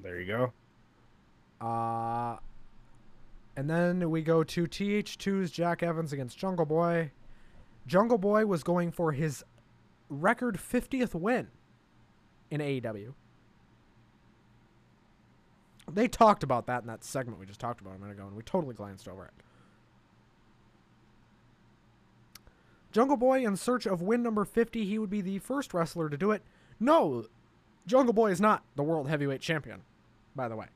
[0.03, 1.67] There you go.
[1.67, 2.37] Uh,
[3.57, 7.11] and then we go to TH2's Jack Evans against Jungle Boy.
[7.87, 9.42] Jungle Boy was going for his
[10.09, 11.49] record 50th win
[12.51, 13.14] in AEW.
[15.90, 18.37] They talked about that in that segment we just talked about a minute ago, and
[18.37, 19.33] we totally glanced over it.
[22.92, 24.85] Jungle Boy in search of win number 50.
[24.85, 26.42] He would be the first wrestler to do it.
[26.81, 27.27] No,
[27.87, 29.83] Jungle Boy is not the world heavyweight champion,
[30.35, 30.66] by the way.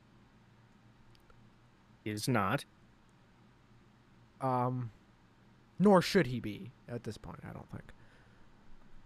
[2.03, 2.65] Is not.
[4.39, 4.91] Um,
[5.77, 7.93] nor should he be at this point, I don't think.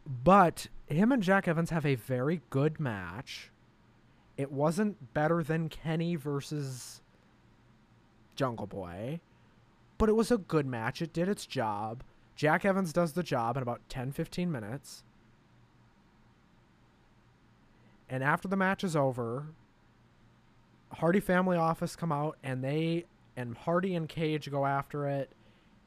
[0.06, 3.52] But him and Jack Evans have a very good match.
[4.38, 7.02] It wasn't better than Kenny versus
[8.36, 9.20] Jungle Boy,
[9.98, 11.02] but it was a good match.
[11.02, 12.04] It did its job.
[12.36, 15.04] Jack Evans does the job in about 10 15 minutes.
[18.10, 19.48] And after the match is over,
[20.94, 23.06] Hardy Family Office come out and they
[23.38, 25.32] and Hardy and Cage go after it,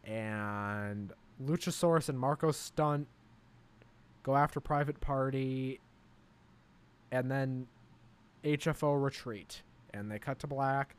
[0.05, 3.09] and Luchasaurus and Marco Stunt
[4.23, 5.81] go after Private Party,
[7.11, 7.67] and then
[8.45, 9.63] HFO retreat,
[9.95, 10.95] and they cut to black.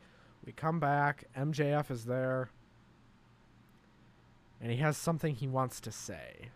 [0.45, 1.25] We come back.
[1.37, 2.49] MJF is there.
[4.61, 6.49] and he has something he wants to say.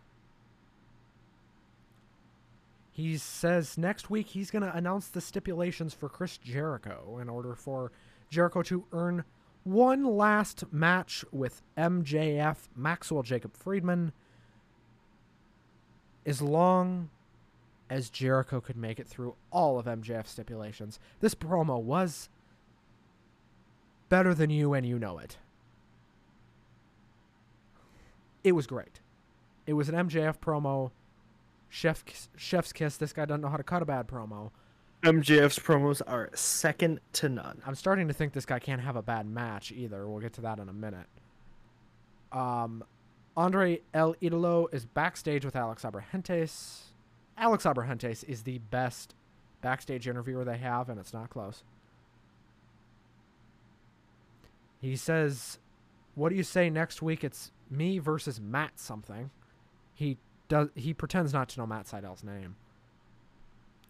[2.94, 7.56] He says next week he's going to announce the stipulations for Chris Jericho in order
[7.56, 7.92] for
[8.30, 9.24] Jericho to earn
[9.64, 14.12] one last match with MJF, Maxwell Jacob Friedman,
[16.24, 17.10] as long
[17.90, 21.00] as Jericho could make it through all of MJF stipulations.
[21.20, 22.30] This promo was
[24.08, 25.38] better than you, and you know it.
[28.44, 29.00] It was great.
[29.66, 30.92] It was an MJF promo.
[31.74, 32.04] Chef,
[32.38, 32.98] chef's kiss.
[32.98, 34.52] This guy doesn't know how to cut a bad promo.
[35.02, 37.64] MJF's promos are second to none.
[37.66, 40.08] I'm starting to think this guy can't have a bad match either.
[40.08, 41.08] We'll get to that in a minute.
[42.32, 42.84] Um,
[43.36, 46.82] Andrade El Idolo is backstage with Alex Abrahantes.
[47.40, 49.16] Alex Abrahantes is the best
[49.64, 51.64] backstage interviewer they have, and it's not close.
[54.80, 55.58] He says,
[56.14, 57.24] "What do you say next week?
[57.24, 59.32] It's me versus Matt something."
[59.96, 60.20] He
[60.54, 60.70] does.
[60.76, 62.56] He pretends not to know Matt Sydal's name.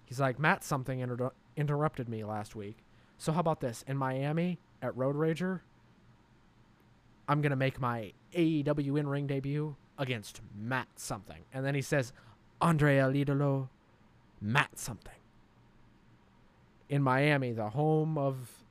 [0.06, 2.78] He's like, Matt something inter- interrupted me last week.
[3.18, 3.84] So how about this?
[3.86, 5.60] In Miami at Road Rager,
[7.28, 11.44] I'm gonna make my AEW in ring debut against Matt something.
[11.54, 12.14] And then he says,
[12.62, 13.70] Andre El
[14.42, 15.12] Matt something.
[16.88, 18.64] In Miami, the home of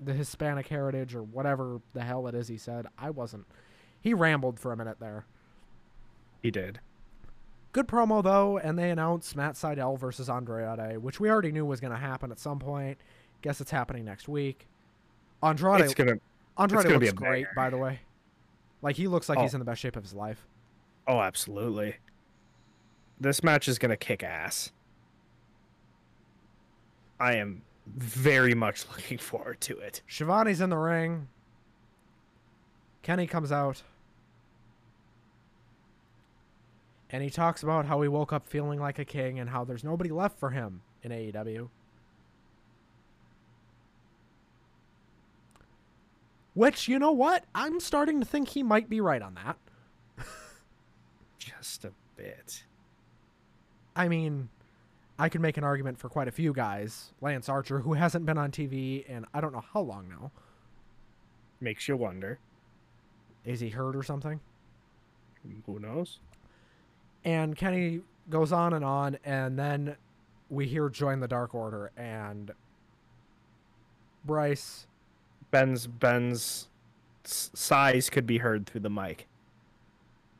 [0.00, 2.88] the Hispanic heritage or whatever the hell it is he said.
[2.98, 3.46] I wasn't.
[4.00, 5.26] He rambled for a minute there.
[6.42, 6.80] He did.
[7.72, 11.80] Good promo though, and they announced Matt Sydal versus Andrade, which we already knew was
[11.80, 12.98] going to happen at some point.
[13.40, 14.66] Guess it's happening next week.
[15.42, 16.16] Andrade, It's gonna.
[16.58, 18.00] Andrade gonna be looks great, by the way.
[18.82, 19.42] Like he looks like oh.
[19.42, 19.56] he's Oh.
[19.56, 20.46] in the best shape of his life.
[21.08, 21.96] Oh, absolutely.
[23.18, 24.70] This match is gonna kick ass.
[27.18, 30.02] I am very much looking forward to it.
[30.06, 31.28] Schiavone's in the ring.
[33.02, 33.82] Kenny comes out.
[37.12, 39.84] And he talks about how he woke up feeling like a king and how there's
[39.84, 41.68] nobody left for him in AEW.
[46.54, 47.44] Which, you know what?
[47.54, 49.56] I'm starting to think he might be right on that.
[51.38, 52.64] Just a bit.
[53.94, 54.48] I mean,
[55.18, 57.12] I could make an argument for quite a few guys.
[57.20, 60.30] Lance Archer, who hasn't been on TV in I don't know how long now.
[61.60, 62.38] Makes you wonder.
[63.44, 64.40] Is he hurt or something?
[65.66, 66.20] Who knows?
[67.24, 69.96] And Kenny goes on and on, and then
[70.50, 72.50] we hear Join the Dark Order, and
[74.24, 74.86] Bryce.
[75.50, 76.68] Ben's Ben's
[77.24, 79.26] s- sighs could be heard through the mic.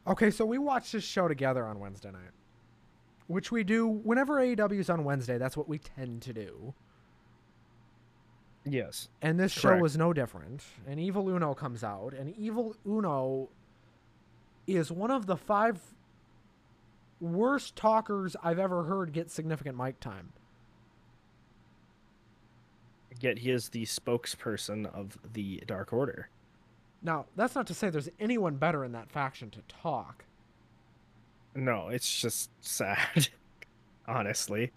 [0.06, 2.32] Okay, so we watched this show together on Wednesday night,
[3.28, 5.38] which we do whenever AEW is on Wednesday.
[5.38, 6.74] That's what we tend to do.
[8.64, 9.08] Yes.
[9.20, 10.62] And this show was no different.
[10.86, 13.48] And Evil Uno comes out, and Evil Uno
[14.66, 15.80] is one of the five
[17.22, 20.32] worst talkers I've ever heard get significant mic time.
[23.20, 26.28] Yet he is the spokesperson of the Dark Order.
[27.02, 30.24] Now, that's not to say there's anyone better in that faction to talk.
[31.54, 33.28] No, it's just sad.
[34.08, 34.72] Honestly.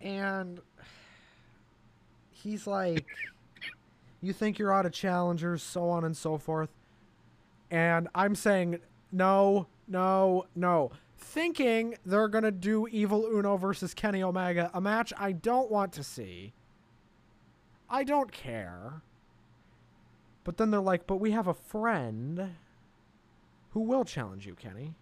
[0.00, 0.60] And
[2.30, 3.06] he's like,
[4.20, 6.68] You think you're out of challengers, so on and so forth.
[7.70, 8.80] And I'm saying,
[9.12, 10.90] No, no, no.
[11.16, 15.92] Thinking they're going to do Evil Uno versus Kenny Omega, a match I don't want
[15.94, 16.52] to see.
[17.88, 19.02] I don't care.
[20.42, 22.54] But then they're like, But we have a friend
[23.70, 24.94] who will challenge you, Kenny.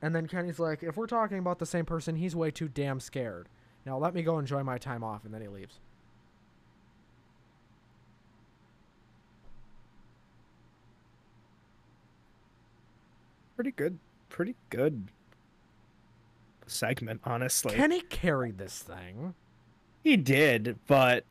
[0.00, 2.98] And then Kenny's like, if we're talking about the same person, he's way too damn
[2.98, 3.48] scared.
[3.86, 5.78] Now let me go enjoy my time off, and then he leaves.
[13.56, 13.98] Pretty good.
[14.28, 15.08] Pretty good
[16.66, 17.74] segment, honestly.
[17.74, 19.34] Kenny carried this thing,
[20.02, 21.24] he did, but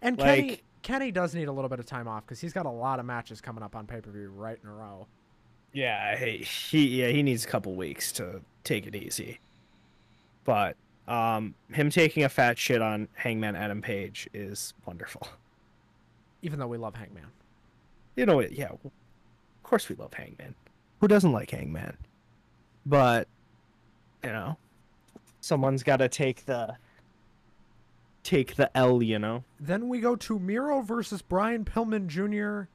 [0.00, 2.64] and Kenny Like- Kenny does need a little bit of time off because he's got
[2.64, 5.06] a lot of matches coming up on pay per view right in a row.
[5.72, 9.40] yeah, he, he yeah, he needs a couple weeks to take it easy.
[10.44, 10.76] But
[11.08, 15.26] um him taking a fat shit on Hangman Adam Page is wonderful.
[16.42, 17.26] Even though we love Hangman,
[18.14, 18.78] You know, yeah, of
[19.64, 20.54] course we love Hangman.
[21.00, 21.96] Who doesn't like Hangman?
[22.84, 23.28] But
[24.24, 24.56] you know,
[25.40, 26.76] someone's got to take the
[28.22, 29.44] take the L, you know.
[29.60, 32.68] then we go to Miro versus Brian Pillman Jr.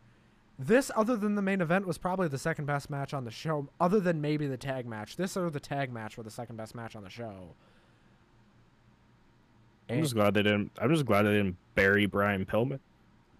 [0.57, 3.67] This, other than the main event, was probably the second best match on the show,
[3.79, 5.15] other than maybe the tag match.
[5.17, 7.55] This or the tag match were the second best match on the show.
[9.89, 10.71] I'm And- just glad they didn't.
[10.77, 12.79] I'm just glad they didn't bury Brian Pillman.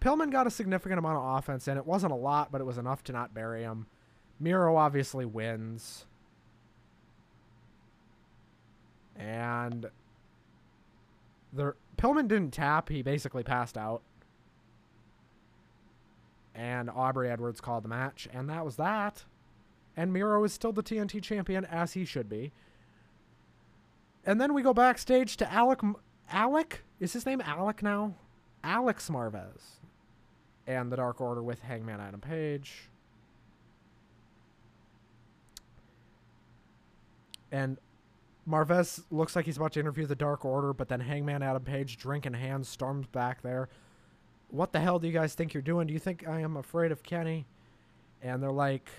[0.00, 2.76] Pillman got a significant amount of offense and It wasn't a lot, but it was
[2.76, 3.86] enough to not bury him.
[4.42, 6.04] Miro obviously wins.
[9.16, 9.86] And
[11.52, 14.02] the Pillman didn't tap, he basically passed out.
[16.54, 19.24] And Aubrey Edwards called the match, and that was that.
[19.96, 22.52] And Miro is still the TNT champion as he should be.
[24.26, 25.80] And then we go backstage to Alec
[26.30, 26.82] Alec?
[26.98, 28.14] Is his name Alec now?
[28.64, 29.78] Alex Marvez.
[30.66, 32.88] And the Dark Order with Hangman Adam Page.
[37.52, 37.78] And
[38.48, 41.96] Marvez looks like he's about to interview the Dark Order, but then Hangman Adam Page,
[41.98, 43.68] drink in hand, storms back there.
[44.48, 45.86] What the hell do you guys think you're doing?
[45.86, 47.46] Do you think I am afraid of Kenny?
[48.20, 48.90] And they're like,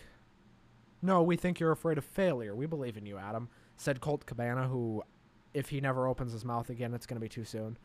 [1.02, 2.56] No, we think you're afraid of failure.
[2.56, 5.04] We believe in you, Adam, said Colt Cabana, who,
[5.54, 7.78] if he never opens his mouth again, it's going to be too soon.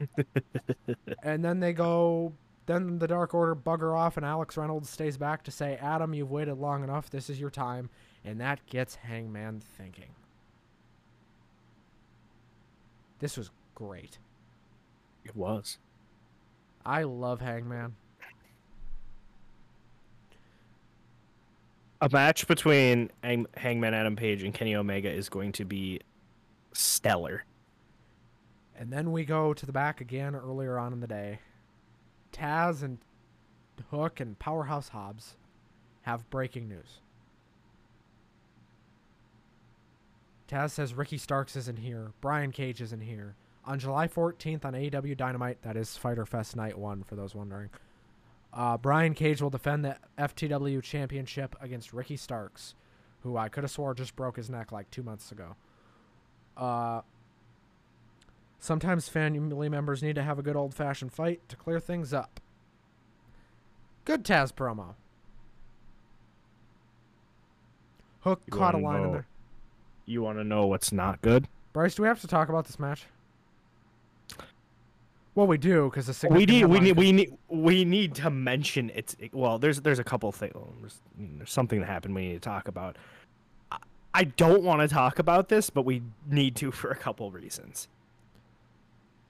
[1.22, 2.32] and then they go,
[2.66, 6.30] then the Dark Order bugger off, and Alex Reynolds stays back to say, Adam, you've
[6.30, 7.10] waited long enough.
[7.10, 7.90] This is your time.
[8.24, 10.10] And that gets Hangman thinking.
[13.18, 14.18] This was great.
[15.24, 15.78] It was.
[16.84, 17.96] I love Hangman.
[22.00, 26.00] A match between Hang- Hangman Adam Page and Kenny Omega is going to be
[26.72, 27.44] stellar.
[28.76, 31.38] And then we go to the back again earlier on in the day.
[32.32, 32.98] Taz and
[33.90, 35.36] Hook and Powerhouse Hobbs
[36.02, 37.00] have breaking news.
[40.48, 42.12] Taz says Ricky Starks isn't here.
[42.20, 43.34] Brian Cage isn't here.
[43.64, 47.70] On July 14th on AEW Dynamite, that is Fighter Fest Night 1 for those wondering,
[48.52, 52.74] uh, Brian Cage will defend the FTW Championship against Ricky Starks,
[53.22, 55.56] who I could have swore just broke his neck like two months ago.
[56.56, 57.00] Uh,
[58.60, 62.38] sometimes family members need to have a good old fashioned fight to clear things up.
[64.04, 64.94] Good Taz promo.
[68.20, 69.26] Hook You caught a line in there.
[70.06, 71.48] You want to know what's not good?
[71.72, 73.06] Bryce, do we have to talk about this match?
[75.34, 78.92] Well, we do because the we need we need we need we need to mention
[78.94, 82.34] it's well there's there's a couple things um, there's, there's something that happened we need
[82.34, 82.96] to talk about
[83.72, 83.78] I-
[84.14, 87.88] i don't want to talk about this but we need to for a couple reasons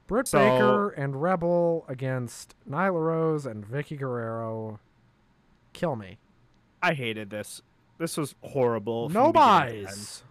[0.05, 4.79] Britt so- Baker and Rebel against Nyla Rose and Vicky Guerrero.
[5.73, 6.19] Kill me.
[6.83, 7.63] i hated this
[7.97, 9.81] this was horrible from beginning to end.
[9.81, 10.23] Nobody's.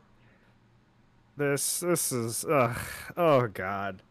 [1.36, 2.76] This this is ugh,
[3.16, 4.02] oh god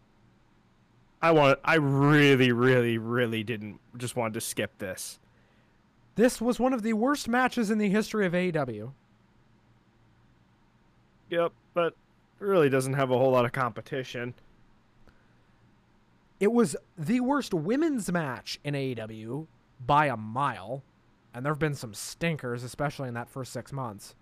[1.22, 5.20] i want i really really really didn't just wanted to skip this
[6.16, 8.92] This was one of the worst matches in the history of AEW.
[11.30, 11.96] yep but
[12.40, 14.34] really doesn't have a whole lot of competition
[16.40, 19.48] It was the worst women's match in AEW
[19.86, 20.84] by a mile.
[21.34, 24.14] And there have been some stinkers, especially in that first six months.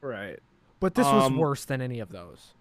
[0.00, 0.38] right
[0.82, 2.54] But this was Um, worse than any of those.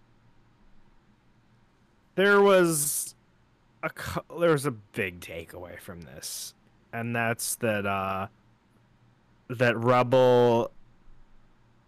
[2.15, 3.15] there was
[3.83, 3.89] a
[4.39, 6.53] there was a big takeaway from this
[6.93, 8.27] and that's that uh
[9.47, 10.71] that rebel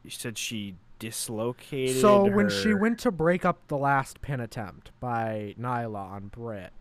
[0.04, 4.92] you said she dislocated So when she went to break up the last pin attempt
[5.00, 6.72] by Nyla on Britt,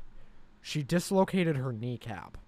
[0.60, 2.38] she dislocated her kneecap.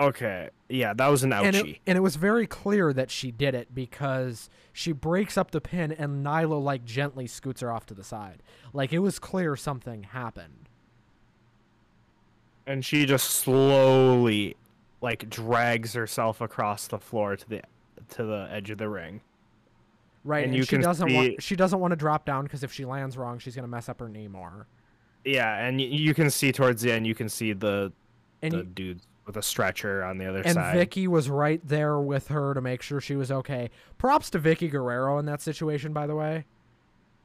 [0.00, 3.30] Okay yeah that was an And ouchie it, and it was very clear that she
[3.30, 7.86] did it because she breaks up the pin and Nyla like gently scoots her off
[7.86, 8.42] to the side.
[8.72, 10.68] Like it was clear something happened.
[12.66, 14.56] and she just slowly
[15.00, 17.62] like drags herself across the floor to the
[18.08, 19.20] to the edge of the ring
[20.26, 22.72] Right, And and, she doesn't see- want she doesn't want to drop down because if
[22.72, 24.66] she lands wrong, she's gonna mess up her knee more.
[25.24, 27.92] yeah and you can see towards the end you can see the
[28.42, 31.28] And the you- dude with a stretcher on the other and side And Vicky was
[31.30, 33.70] right there with her to make sure she was okay.
[33.98, 36.44] Props to Vicky Guerrero in that situation, by the way.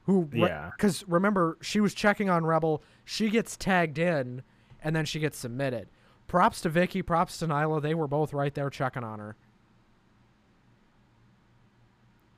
[0.06, 0.30] Who?
[0.34, 0.72] Yeah.
[0.76, 2.82] Because remember, she was checking on Rebel.
[3.06, 4.44] She gets tagged in,
[4.84, 5.90] and then she gets submitted.
[6.28, 7.02] Props to Vicky.
[7.02, 7.82] Props to Nyla.
[7.82, 9.36] They were both right there checking on her.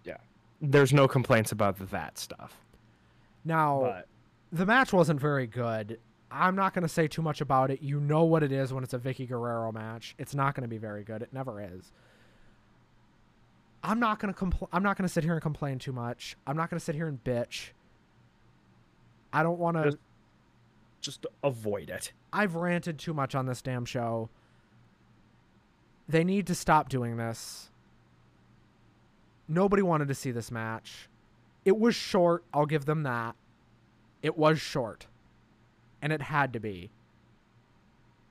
[0.04, 0.18] Yeah.
[0.62, 2.58] There's no complaints about that stuff
[3.46, 4.08] Now, but
[4.52, 6.00] the match wasn't very good.
[6.32, 7.82] I'm not going to say too much about it.
[7.82, 10.16] You know what it is when it's a Vicky Guerrero match.
[10.18, 11.22] It's not going to be very good.
[11.22, 11.92] It never is.
[13.84, 16.38] I'm not going to compl- I'm not going to sit here and complain too much.
[16.48, 17.72] I'm not going to sit here and bitch.
[19.34, 19.98] I don't want to Just-
[21.02, 24.30] just avoid it I've ranted too much on this damn show.
[26.08, 27.70] They need to stop doing this.
[29.48, 31.10] Nobody wanted to see this match.
[31.66, 33.36] It was short, I'll give them that.
[34.22, 35.08] It was short.
[36.02, 36.90] And it had to be.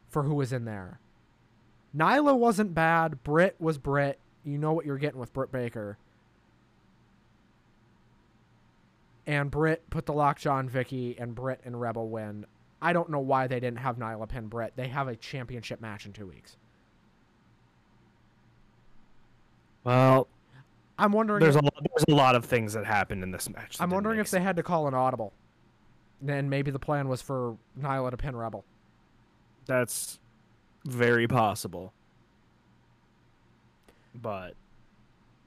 [0.09, 0.99] for who was in there.
[1.97, 3.23] Nyla wasn't bad.
[3.23, 4.18] Britt was Britt.
[4.45, 5.99] You know what you're getting with Britt Baker.
[9.27, 12.47] And Britt put the lockjaw on Vicky, and Britt and Rebel win.
[12.83, 14.73] I don't know why they didn't have Nyla pin Britt.
[14.75, 16.57] They have a championship match in two weeks.
[19.85, 20.27] Well,
[20.99, 21.41] I'm wondering.
[21.41, 23.77] there's if, a lot, there's a lot of things that happened in this match.
[23.81, 25.33] I'm wondering if they had to call an audible.
[26.23, 28.64] Then maybe the plan was for Nyla to pin Rebel.
[29.66, 30.18] That's
[30.85, 31.93] very possible.
[34.14, 34.55] But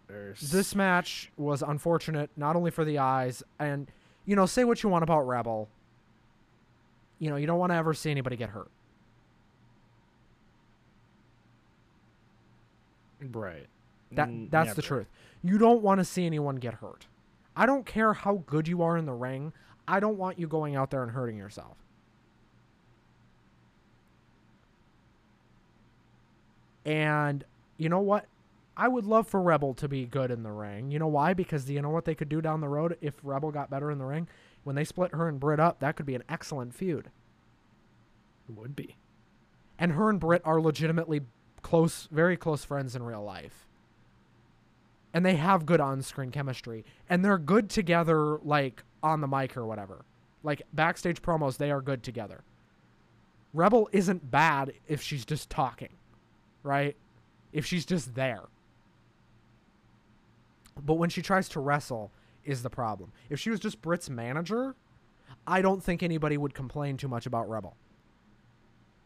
[0.08, 3.92] there's This match was unfortunate, not only for the eyes, and
[4.26, 5.70] you know, say what you want about Rebel.
[7.20, 8.70] You know, you don't want to ever see anybody get hurt.
[13.32, 13.68] right.
[14.12, 15.08] That that's the truth.
[15.42, 17.08] You don't want to see anyone get hurt.
[17.56, 19.54] I don't care how good you are in the ring.
[19.88, 21.78] I don't want you going out there and hurting yourself.
[26.86, 27.44] And
[27.78, 28.26] you know what?
[28.76, 30.90] I would love for Rebel to be good in the ring.
[30.90, 31.34] You know why?
[31.34, 34.00] Because you know what they could do down the road if Rebel got better in
[34.00, 34.28] the ring?
[34.64, 37.12] When they split her and Britt up, that could be an excellent feud.
[38.50, 38.96] It would be.
[39.78, 41.22] And her and Britt are legitimately
[41.62, 43.68] close, very close friends in real life.
[45.14, 46.84] And they have good on screen chemistry.
[47.08, 50.06] And they're good together, like on the mic or whatever.
[50.42, 52.44] Like backstage promos, they are good together.
[53.54, 55.94] Rebel isn't bad if she's just talking,
[56.64, 56.96] right?
[57.52, 58.44] If she's just there.
[60.84, 62.12] But when she tries to wrestle,
[62.46, 63.12] is the problem.
[63.30, 64.76] If she was just Britt's manager,
[65.48, 67.76] I don't think anybody would complain too much about Rebel.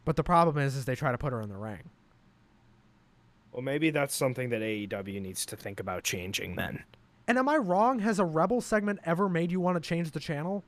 [0.06, 1.90] But the problem is, is they try to put her in the ring.
[3.52, 6.84] Well, maybe that's something that AEW needs to think about changing then.
[7.28, 8.00] And am I wrong?
[8.00, 10.64] Has a Rebel segment ever made you want to change the channel?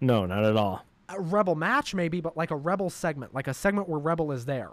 [0.00, 0.84] No, not at all.
[1.08, 4.46] A Rebel match, maybe, but like a Rebel segment, like a segment where Rebel is
[4.46, 4.70] there.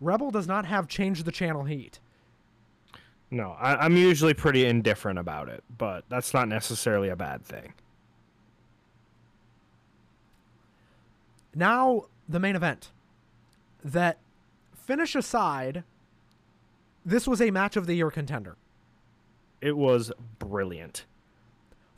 [0.00, 2.00] Rebel does not have change the channel heat.
[3.30, 7.74] No, I, I'm usually pretty indifferent about it, but that's not necessarily a bad thing.
[11.54, 12.90] Now, the main event.
[13.84, 14.18] That
[14.74, 15.84] finish aside,
[17.04, 18.56] this was a match of the year contender.
[19.60, 21.04] It was brilliant.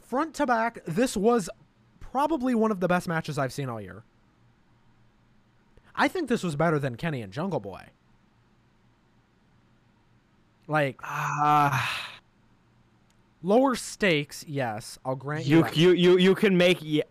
[0.01, 1.49] Front to back, this was
[2.01, 4.03] probably one of the best matches I've seen all year.
[5.95, 7.87] I think this was better than Kenny and Jungle Boy.
[10.69, 12.09] Like Ah,
[13.43, 15.59] lower stakes, yes, I'll grant you.
[15.59, 15.77] you that.
[15.77, 17.03] you you you can make yeah.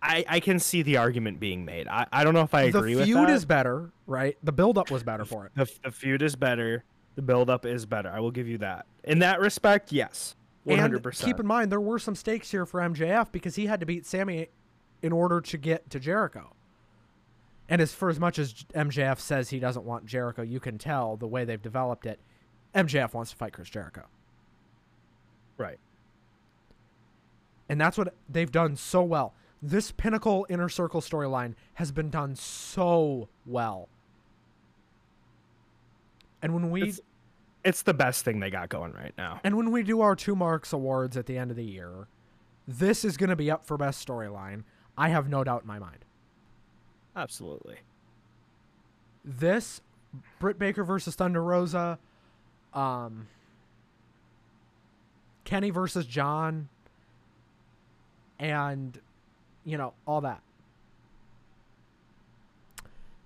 [0.00, 1.88] I, I can see the argument being made.
[1.88, 3.12] I, I don't know if I agree with that.
[3.12, 4.36] The feud is better, right?
[4.44, 5.52] The build up was better for it.
[5.56, 6.84] the, the feud is better.
[7.18, 8.10] The build up is better.
[8.10, 8.86] I will give you that.
[9.02, 10.36] In that respect, yes.
[10.62, 11.26] One hundred And percent.
[11.26, 13.86] And keep in mind there were some stakes here for MJF because he had to
[13.86, 14.50] beat Sammy
[15.02, 16.54] in order to get to Jericho.
[17.68, 21.16] And as for as much as MJF says he doesn't want Jericho, you can tell
[21.16, 22.20] the way they've developed it.
[22.72, 24.04] MJF wants to fight Chris Jericho.
[25.56, 25.80] Right.
[27.68, 29.34] And that's what they've done so well.
[29.60, 33.88] This pinnacle inner circle storyline has been done so well.
[36.42, 37.00] And when we It's,
[37.64, 39.40] it's the best thing they got going right now.
[39.44, 42.08] and when we do our two marks awards at the end of the year,
[42.66, 44.62] this is going to be up for best storyline.
[44.96, 46.04] I have no doubt in my mind.
[47.16, 47.78] Absolutely.
[49.24, 49.80] This
[50.38, 51.98] Britt Baker versus Thunder Rosa,
[52.72, 53.26] um,
[55.44, 56.68] Kenny versus John,
[58.38, 59.00] and
[59.64, 60.42] you know all that.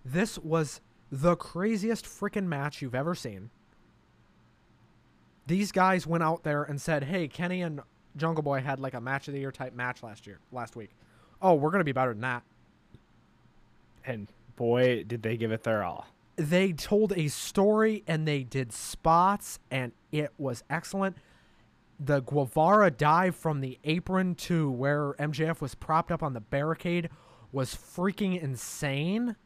[0.04, 0.80] This was
[1.12, 3.50] the craziest freaking match you've ever seen.
[5.46, 7.82] These guys went out there and said, "Hey, Kenny and
[8.16, 10.90] Jungle Boy had like a match of the year type match last year, last week.
[11.42, 12.42] Oh, we're gonna be better than that."
[14.06, 16.06] And boy, did they give it their all.
[16.36, 21.16] they told a story and they did spots and it was excellent.
[22.00, 27.10] The Guevara dive from the apron to where MJF was propped up on the barricade
[27.52, 29.36] was freaking insane.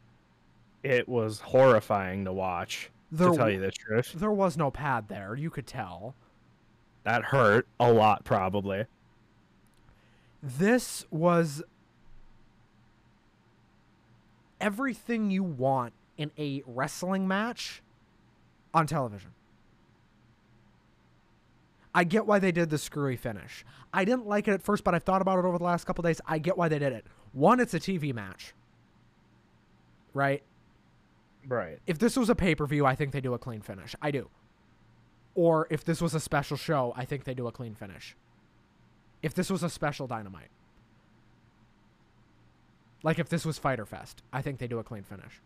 [0.83, 2.89] It was horrifying to watch.
[3.11, 5.35] There, to tell you the truth, there was no pad there.
[5.35, 6.15] You could tell.
[7.03, 8.23] that hurt a lot.
[8.25, 8.85] Probably.
[10.43, 11.63] This was
[14.59, 17.81] everything you want in a wrestling match
[18.73, 19.31] on television.
[21.93, 23.65] I get why they did the screwy finish.
[23.93, 26.03] I didn't like it at first, but I've thought about it over the last couple
[26.03, 26.21] days.
[26.27, 27.05] I get why they did it.
[27.33, 28.53] One, it's a TV match.
[30.13, 30.43] Right?
[31.47, 31.79] Right.
[31.87, 33.95] If this was a pay per view, I think they do a clean finish.
[34.01, 34.29] I do.
[35.33, 38.15] Or if this was a special show, I think they do a clean finish.
[39.21, 40.49] If this was a special dynamite.
[43.03, 45.41] Like if this was Fighter Fest, I think they do a clean finish.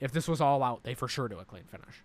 [0.00, 2.02] If this was all out, they for sure do a clean finish.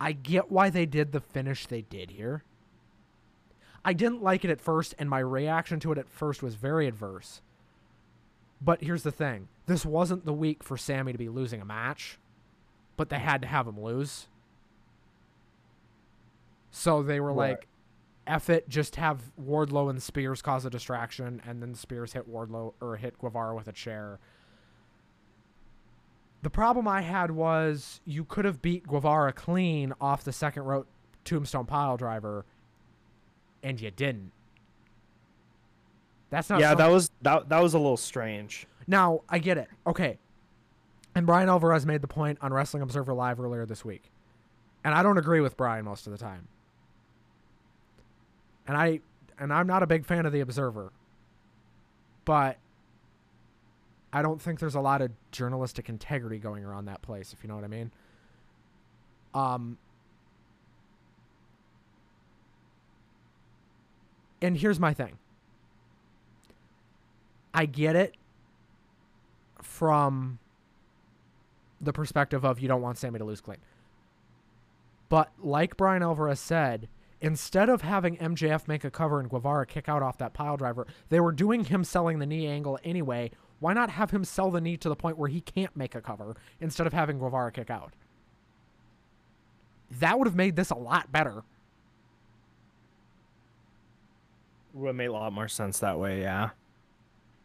[0.00, 2.44] I get why they did the finish they did here.
[3.86, 6.88] I didn't like it at first, and my reaction to it at first was very
[6.88, 7.40] adverse.
[8.60, 12.18] But here's the thing this wasn't the week for Sammy to be losing a match,
[12.96, 14.26] but they had to have him lose.
[16.72, 17.50] So they were Right.
[17.50, 17.68] like,
[18.26, 22.74] F it, just have Wardlow and Spears cause a distraction, and then Spears hit Wardlow
[22.80, 24.18] or hit Guevara with a chair.
[26.42, 30.88] The problem I had was you could have beat Guevara clean off the second rope
[31.24, 32.44] tombstone pile driver,
[33.66, 34.30] and you didn't.
[36.30, 38.66] That's not yeah, some- that was that that was a little strange.
[38.86, 39.68] now I get it.
[39.86, 40.18] Okay.
[41.14, 44.10] And Bryan Alvarez made the point on Wrestling Observer Live earlier this week.
[44.84, 46.46] And I don't agree with Bryan most of the time.
[48.68, 49.00] And I
[49.38, 50.92] and I'm not a big fan of the Observer.
[52.24, 52.58] But
[54.12, 57.48] I don't think there's a lot of journalistic integrity going around that place, if you
[57.48, 57.90] know what I mean.
[59.34, 59.78] Um
[64.40, 65.18] And here's my thing.
[67.54, 68.14] I get it
[69.62, 70.38] from
[71.80, 73.58] the perspective of you don't want Sammy to lose clean.
[75.08, 76.88] But like Bryan Alvarez said,
[77.20, 80.86] instead of having MJF make a cover and Guevara kick out off that pile driver,
[81.08, 83.30] they were doing him selling the knee angle anyway.
[83.60, 86.00] Why not have him sell the knee to the point where he can't make a
[86.00, 87.94] cover instead of having Guevara kick out?
[89.90, 91.44] That would have made this a lot better.
[94.76, 96.20] Would make a lot more sense that way.
[96.20, 96.50] Yeah.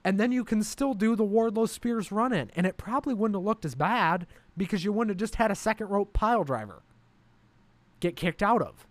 [0.04, 3.36] and then you can still do the Wardlow Spears run in, and it probably wouldn't
[3.36, 4.28] have looked as bad
[4.58, 6.84] because you wouldn't have just had a second rope pile driver
[8.00, 8.86] get kicked out of.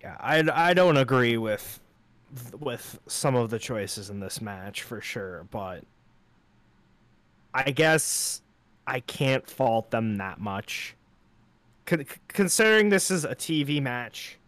[0.00, 1.80] Yeah, I, I don't agree with
[2.60, 5.84] with some of the choices in this match for sure, but
[7.52, 8.42] I guess
[8.86, 10.94] I can't fault them that much.
[11.90, 14.38] Con- considering this is a TV match,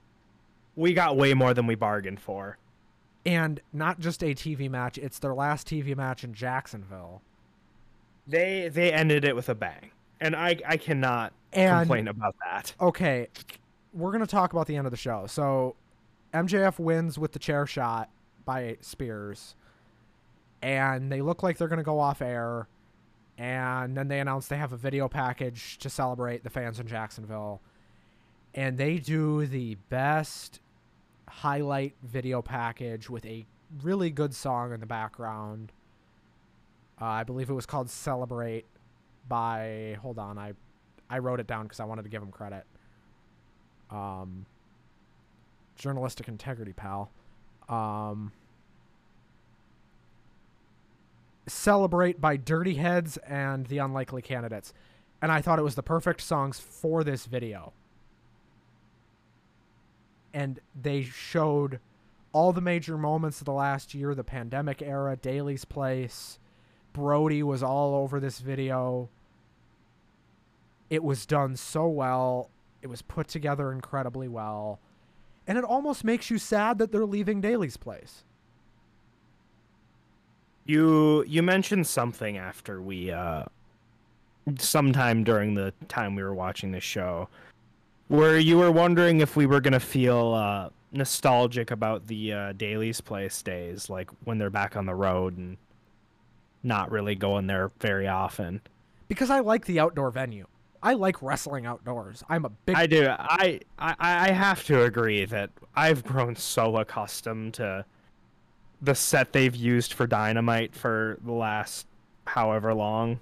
[0.76, 2.57] we got way more than we bargained for.
[3.26, 7.20] And not just a TV match, it's their last TV match in Jacksonville.
[8.28, 9.90] They they ended it with a bang,
[10.20, 12.74] and I I cannot And complain about that.
[12.80, 13.26] okay,
[13.93, 15.26] we're going to talk about the end of the show.
[15.26, 15.74] So
[16.32, 18.09] MJF wins with the chair shot
[18.45, 19.57] by Spears.
[20.62, 22.68] And they look like they're going to go off air.
[23.43, 27.61] And then they announce they have a video package to celebrate the fans in Jacksonville.
[28.55, 30.61] And they do the best
[31.28, 33.45] highlight video package with a
[33.82, 35.72] really good song in the background.
[37.01, 38.64] Uh, I believe it was called Celebrate
[39.26, 40.53] by hold on, I
[41.11, 42.64] I wrote it down because I wanted to give him credit.
[43.90, 44.47] Um,
[45.74, 47.11] journalistic integrity, pal.
[47.68, 48.30] Um,
[51.47, 54.72] Celebrate by Dirty Heads and the Unlikely Candidates.
[55.20, 57.72] And I thought it was the perfect songs for this video.
[60.34, 61.80] And they showed
[62.32, 66.38] all the major moments of the last year the pandemic era, Daly's Place.
[66.93, 69.09] Brodie was all over this video.
[70.90, 72.51] It was done so well.
[72.82, 74.80] It was put together incredibly well.
[75.47, 78.24] And it almost makes you sad that they're leaving Daly's place.
[80.64, 83.44] You you mentioned something after we uh
[84.58, 87.28] sometime during the time we were watching this show
[88.08, 92.52] where you were wondering if we were going to feel uh nostalgic about the uh
[92.52, 95.56] Daly's Place days like when they're back on the road and
[96.62, 98.60] not really going there very often.
[99.08, 100.46] Because I like the outdoor venue.
[100.82, 102.24] I like wrestling outdoors.
[102.28, 103.08] I'm a big I do.
[103.08, 107.84] I, I I have to agree that I've grown so accustomed to
[108.83, 111.87] the set they've used for Dynamite for the last
[112.26, 113.20] however long.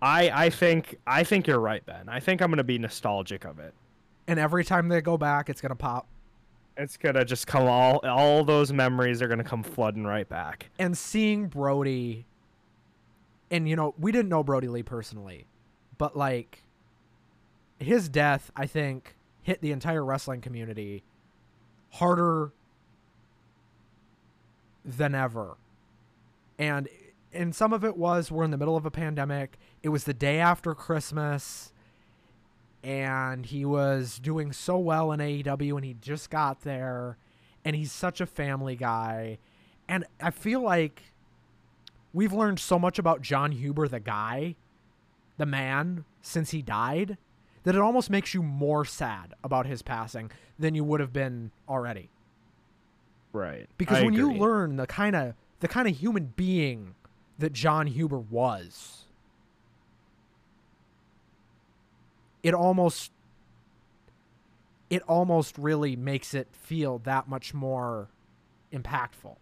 [0.00, 2.08] I I think I think you're right, Ben.
[2.08, 3.74] I think I'm gonna be nostalgic of it.
[4.28, 6.06] and every time they go back it's going to pop.
[6.76, 10.70] It's gonna just come all all those memories are gonna come flooding right back.
[10.78, 12.24] And seeing Brodie
[13.50, 15.46] and you know, we didn't know Brodie Lee personally,
[15.98, 16.62] but like
[17.78, 21.02] his death, I think, hit the entire wrestling community
[21.90, 22.52] harder
[24.84, 25.56] than ever.
[26.58, 26.88] And
[27.32, 29.58] and some of it was we're in the middle of a pandemic.
[29.82, 31.72] It was the day after Christmas
[32.84, 37.16] and he was doing so well in AEW and he just got there
[37.64, 39.38] and he's such a family guy.
[39.88, 41.02] And I feel like
[42.12, 44.56] we've learned so much about Jon Huber the guy,
[45.38, 47.16] the man since he died
[47.64, 51.50] that it almost makes you more sad about his passing than you would have been
[51.68, 52.10] already.
[53.32, 53.68] Right.
[53.78, 56.94] Because I when you learn the kind of the kind of human being
[57.38, 59.04] that Jon Huber was,
[62.42, 63.12] it almost
[64.90, 68.08] it almost really makes it feel that much more
[68.72, 69.36] impactful.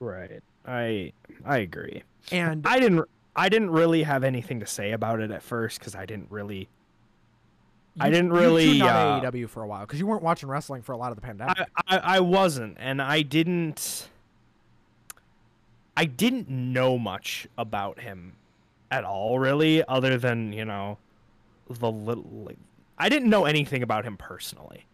[0.00, 0.42] Right.
[0.66, 1.12] I
[1.44, 2.02] I agree.
[2.32, 5.94] And I didn't I didn't really have anything to say about it at first because
[5.94, 6.68] I didn't really
[8.00, 10.48] I didn't you really, tuned out uh, AEW for a while because you weren't watching
[10.48, 11.58] wrestling for a lot of the pandemic.
[11.58, 11.66] I,
[11.96, 14.08] I I wasn't and I didn't
[15.96, 18.34] I didn't know much about him
[18.90, 20.98] at all really other than, you know,
[21.68, 22.56] the little like,
[22.98, 24.86] I didn't know anything about him personally.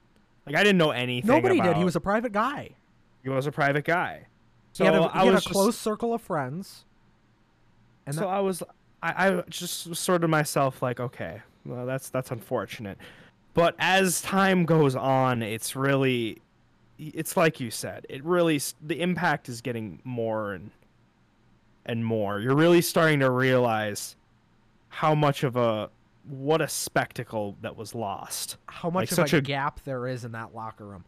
[0.47, 1.77] Like I didn't know anything Nobody did.
[1.77, 2.71] He was a private guy.
[3.23, 4.27] he was a private guy.
[4.73, 6.85] So he had a, I he had was a just- close circle of friends.
[8.07, 8.63] And so that- I was,
[9.03, 12.99] I, I just sort of myself like, okay, well, that's that's unfortunate.
[13.55, 16.41] But as time goes on, it's really,
[16.99, 20.71] it's like you said, it really the impact is getting more and
[21.87, 22.41] and more.
[22.41, 24.17] You're really starting to realize
[24.89, 25.91] how much of a
[26.29, 28.57] what a spectacle that was lost.
[28.67, 31.05] how much like of such a, a- gap there is in that locker room.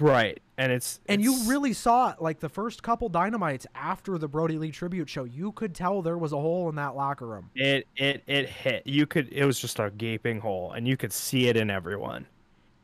[0.00, 4.26] Right, and it's And you really saw it, like the first couple dynamites after the
[4.26, 7.50] Brodie Lee tribute show, you could tell there was a hole in that locker room.
[7.54, 8.86] it it it hit.
[8.86, 12.26] You could it was just a gaping hole, and you could see it in everyone.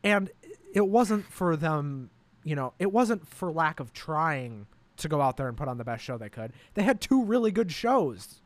[0.04, 0.30] And
[0.72, 2.10] it wasn't for them,
[2.44, 4.66] you know, it wasn't for lack of trying
[4.98, 6.52] to go out there and put on the best show they could.
[6.74, 8.40] They had two really good shows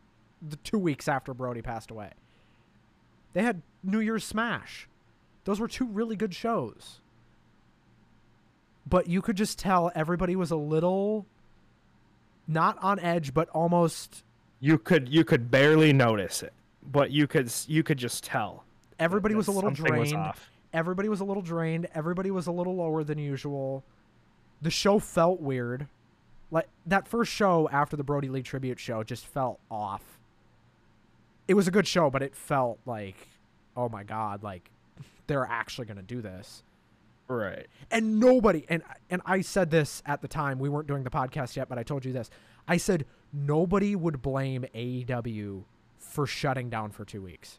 [0.46, 2.10] the two weeks after Brodie passed away.
[3.32, 4.88] They had New Year's Smash.
[5.44, 7.00] Those were two really good shows.
[8.88, 11.26] But you could just tell everybody was a little
[12.46, 14.24] not on edge, but almost
[14.60, 18.64] you could you could barely notice it, but you could you could just tell.
[18.98, 20.14] everybody was a little was drained.
[20.14, 20.48] off.
[20.72, 23.84] everybody was a little drained everybody was a little lower than usual
[24.62, 25.86] the show felt weird
[26.50, 30.02] like that first show after the brodie lee tribute show just felt off
[31.46, 33.28] it was a good show but it felt like
[33.76, 34.70] oh my god like
[35.26, 36.62] they're actually going to do this
[37.28, 37.66] Right.
[37.90, 41.56] and nobody and and I said this at the time we weren't doing the podcast
[41.56, 42.30] yet but I told you this.
[42.68, 45.64] I said nobody would blame AEW
[45.98, 47.58] for shutting down for 2 weeks.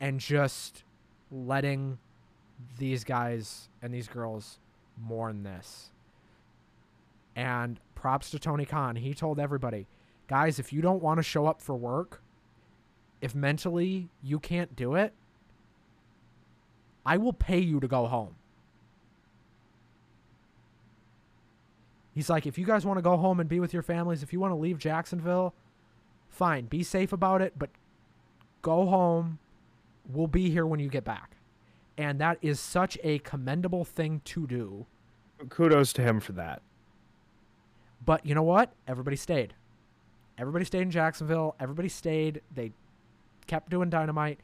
[0.00, 0.84] And just
[1.30, 1.98] letting
[2.78, 4.58] these guys and these girls
[4.98, 5.90] mourn this.
[7.36, 8.96] And props to Tony Khan.
[8.96, 9.86] He told everybody
[10.26, 12.22] guys if you don't want to show up for work
[13.20, 15.12] if mentally you can't do it
[17.04, 18.36] I will pay you to go home.
[22.12, 24.32] He's like, if you guys want to go home and be with your families, if
[24.32, 25.54] you want to leave Jacksonville,
[26.28, 26.66] fine.
[26.66, 27.70] Be safe about it, but
[28.62, 29.38] go home.
[30.12, 31.36] We'll be here when you get back.
[31.96, 34.86] And that is such a commendable thing to do.
[35.48, 36.62] Kudos to him for that.
[38.04, 38.72] But you know what?
[38.88, 39.54] Everybody stayed.
[40.38, 41.54] Everybody stayed in Jacksonville.
[41.60, 42.40] Everybody stayed.
[42.54, 42.72] They
[43.46, 44.40] kept doing dynamite.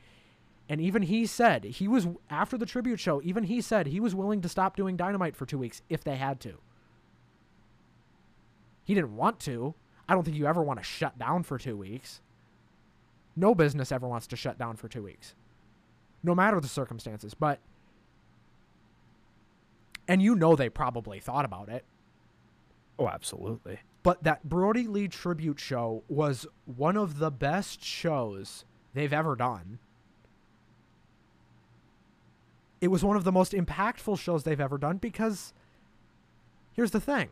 [0.69, 4.15] And even he said, he was, after the tribute show, even he said he was
[4.15, 6.55] willing to stop doing dynamite for two weeks if they had to.
[8.85, 9.75] He didn't want to.
[10.09, 12.21] I don't think you ever want to shut down for two weeks.
[13.37, 15.35] No business ever wants to shut down for two weeks,
[16.23, 17.35] no matter the circumstances.
[17.35, 17.61] But,
[20.09, 21.85] and you know they probably thought about it.
[22.99, 23.81] Oh, absolutely.
[24.03, 28.65] But that Brodie Lee tribute show was one of the best shows
[28.95, 29.81] they've ever done.
[32.81, 35.53] It was one of the most impactful shows they've ever done because
[36.73, 37.31] here's the thing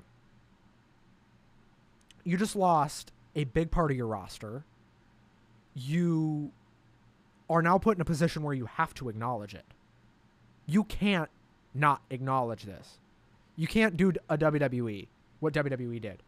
[2.24, 4.64] you just lost a big part of your roster.
[5.74, 6.52] You
[7.50, 9.66] are now put in a position where you have to acknowledge it.
[10.66, 11.28] You can't
[11.74, 12.98] not acknowledge this.
[13.56, 15.08] You can't do a WWE,
[15.40, 16.22] what WWE did,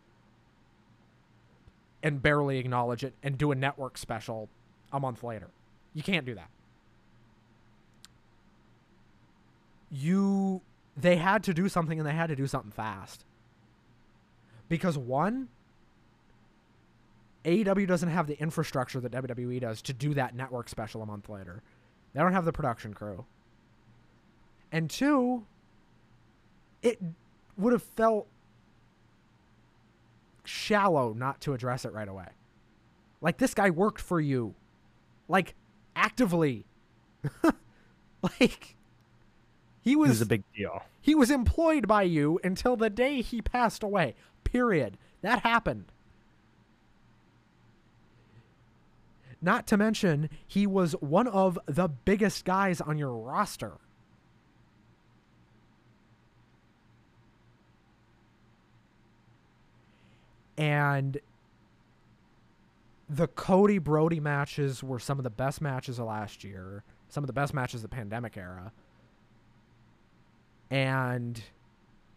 [2.03, 4.49] and barely acknowledge it and do a network special
[4.93, 5.49] a month later.
[5.95, 6.51] You can't do that.
[9.99, 10.61] You,
[10.97, 13.25] they had to do something and they had to do something fast.
[14.69, 15.49] Because one,
[17.45, 21.29] AEW doesn't have the infrastructure that WWE does to do that network special a month
[21.29, 21.63] later.
[22.13, 23.25] They don't have the production crew.
[24.73, 25.47] And two,
[26.83, 27.01] it
[27.57, 28.27] would have felt
[30.45, 32.29] shallow not to address it right away.
[33.21, 34.55] Like this guy worked for you.
[35.29, 35.55] Like
[35.95, 36.65] actively.
[38.23, 38.76] like
[39.87, 40.83] he was was a big deal.
[41.01, 44.17] he was employed by you until the day he passed away.
[44.43, 44.99] Period.
[45.23, 45.85] That happened.
[49.41, 53.75] Not to mention, he was one of the biggest guys on your roster.
[60.59, 61.19] And
[63.09, 67.29] the Cody Brodie matches were some of the best matches of last year, some of
[67.29, 68.73] the best matches of the pandemic era.
[70.71, 71.41] And,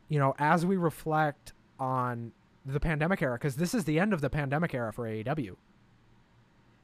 [0.08, 2.32] you know, as we reflect on
[2.66, 5.56] the pandemic era, because this is the end of the pandemic era for AEW,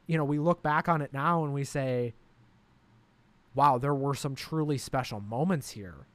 [0.07, 2.13] you know, we look back on it now and we say,
[3.55, 6.05] wow, there were some truly special moments here.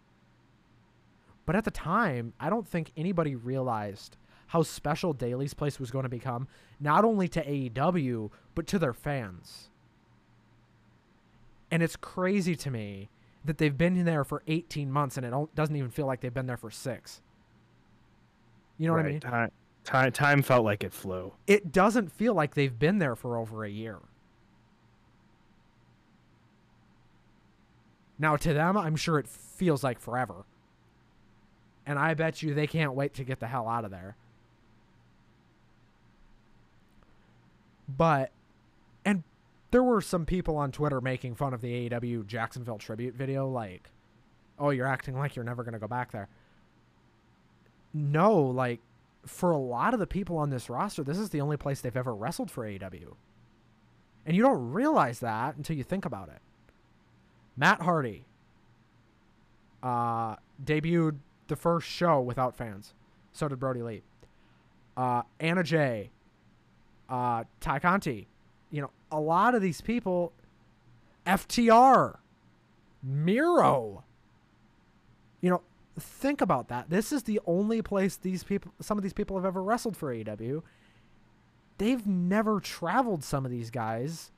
[1.46, 4.16] But at the time, I don't think anybody realized
[4.48, 6.46] how special Daly's Place was going to become,
[6.78, 9.70] not only to AEW, but to their fans.
[11.70, 13.08] And it's crazy to me
[13.44, 16.46] that they've been there for 18 months and it doesn't even feel like they've been
[16.46, 17.22] there for six.
[18.78, 19.02] You know right.
[19.02, 19.20] what I mean?
[19.20, 19.50] Time,
[19.84, 21.32] time, time felt like it flew.
[21.46, 23.98] It doesn't feel like they've been there for over a year.
[28.18, 30.44] Now, to them, I'm sure it feels like forever.
[31.86, 34.14] And I bet you they can't wait to get the hell out of there.
[37.88, 38.30] But,
[39.70, 43.90] there were some people on Twitter making fun of the AEW Jacksonville tribute video, like,
[44.58, 46.28] oh, you're acting like you're never going to go back there.
[47.94, 48.80] No, like,
[49.26, 51.96] for a lot of the people on this roster, this is the only place they've
[51.96, 53.14] ever wrestled for AEW.
[54.26, 56.40] And you don't realize that until you think about it.
[57.56, 58.24] Matt Hardy
[59.82, 61.18] uh, debuted
[61.48, 62.94] the first show without fans.
[63.32, 64.02] So did Brodie Lee.
[64.96, 66.10] Uh, Anna Jay,
[67.08, 68.28] uh, Tay Conti,
[68.70, 70.32] you know, a lot of these people,
[71.26, 72.18] FTR,
[73.02, 74.04] Miro.
[75.40, 75.62] You know,
[75.98, 76.90] think about that.
[76.90, 80.14] This is the only place these people, some of these people have ever wrestled for
[80.14, 80.62] AEW.
[81.78, 84.32] They've never traveled some of these guys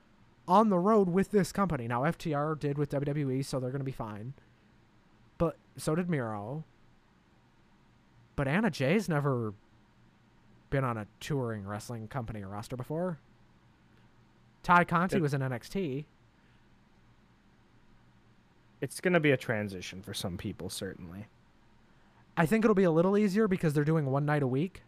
[0.47, 1.87] on the road with this company.
[1.87, 4.33] Now, FTR did with WWE, so they're going to be fine.
[5.37, 6.63] But so did Miro.
[8.35, 9.53] But Anna Jay's never
[10.69, 13.19] been on a touring wrestling company roster before.
[14.63, 16.05] Tay Conti was in NXT.
[18.81, 21.27] It's going to be a transition for some people, certainly.
[22.35, 24.81] I think it'll be a little easier because they're doing one night a week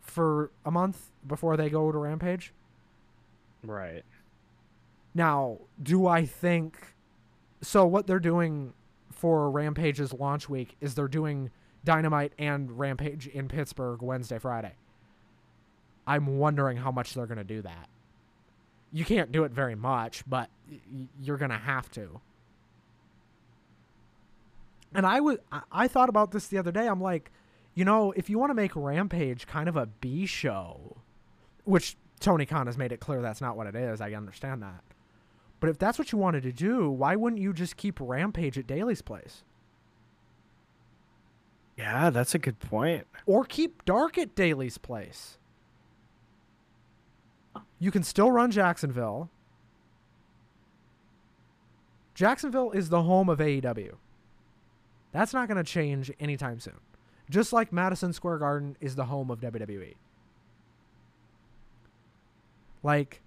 [0.00, 2.52] for a month before they go to Rampage.
[3.62, 4.04] Right.
[5.14, 6.94] Now, do I think
[7.60, 7.86] so?
[7.86, 8.72] What they're doing
[9.10, 11.50] for Rampage's launch week is they're doing
[11.84, 14.72] Dynamite and Rampage in Pittsburgh Wednesday, Friday.
[16.06, 17.88] I'm wondering how much they're going to do that.
[18.92, 22.20] You can't do it very much, but y- you're going to have to.
[24.94, 25.38] And I was
[25.70, 26.86] I thought about this the other day.
[26.86, 27.30] I'm like,
[27.74, 30.98] you know, if you want to make Rampage kind of a B show,
[31.64, 34.00] which Tony Khan has made it clear that's not what it is.
[34.00, 34.82] I understand that.
[35.60, 38.66] But if that's what you wanted to do, why wouldn't you just keep Rampage at
[38.66, 39.44] Daly's place?
[41.76, 43.06] Yeah, that's a good point.
[43.26, 45.38] Or keep Dark at Daly's place.
[47.82, 49.28] You can still run Jacksonville.
[52.14, 53.94] Jacksonville is the home of AEW.
[55.10, 56.78] That's not going to change anytime soon.
[57.28, 59.96] Just like Madison Square Garden is the home of WWE.
[62.84, 63.20] Like,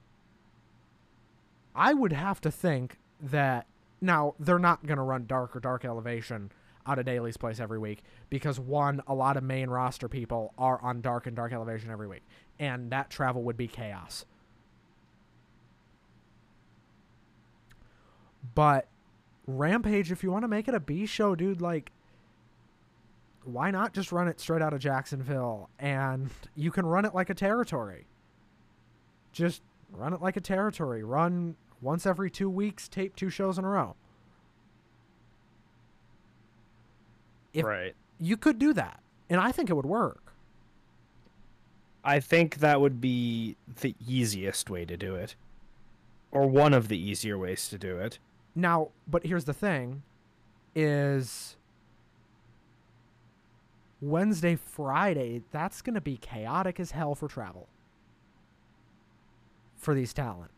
[1.75, 3.67] I would have to think that
[3.99, 6.49] now they're not going to run Dark or Dark Elevation
[6.87, 10.81] out of Daly's place every week because one, a lot of main roster people are
[10.81, 12.23] on Dark and Dark Elevation every week,
[12.57, 14.23] and that travel would be chaos.
[18.53, 18.87] But
[19.47, 21.91] Rampage, if you want to make it a B show, dude, like,
[23.43, 25.69] why not just run it straight out of Jacksonville?
[25.79, 28.05] And you can run it like a territory.
[29.31, 31.03] Just run it like a territory.
[31.03, 33.95] Run once every two weeks, tape two shows in a row.
[37.53, 37.95] If right.
[38.19, 40.33] You could do that, and I think it would work.
[42.03, 45.35] I think that would be the easiest way to do it,
[46.31, 48.19] or one of the easier ways to do it.
[48.55, 50.01] Now, but here's the thing
[50.73, 51.57] is
[54.01, 57.67] Wednesday, Friday, that's going to be chaotic as hell for travel
[59.77, 60.51] for these talent.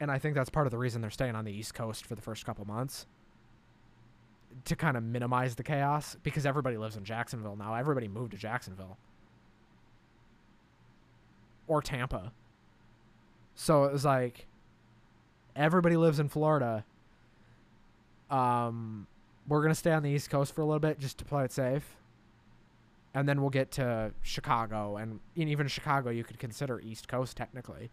[0.00, 2.14] And I think that's part of the reason they're staying on the East Coast for
[2.14, 3.06] the first couple months
[4.64, 7.74] to kind of minimize the chaos because everybody lives in Jacksonville now.
[7.74, 8.98] Everybody moved to Jacksonville
[11.66, 12.32] or Tampa.
[13.54, 14.46] So it was like
[15.56, 16.84] everybody lives in Florida.
[18.30, 19.06] Um,
[19.48, 21.52] we're gonna stay on the East Coast for a little bit just to play it
[21.52, 21.96] safe,
[23.14, 27.90] and then we'll get to Chicago, and even Chicago you could consider East Coast technically.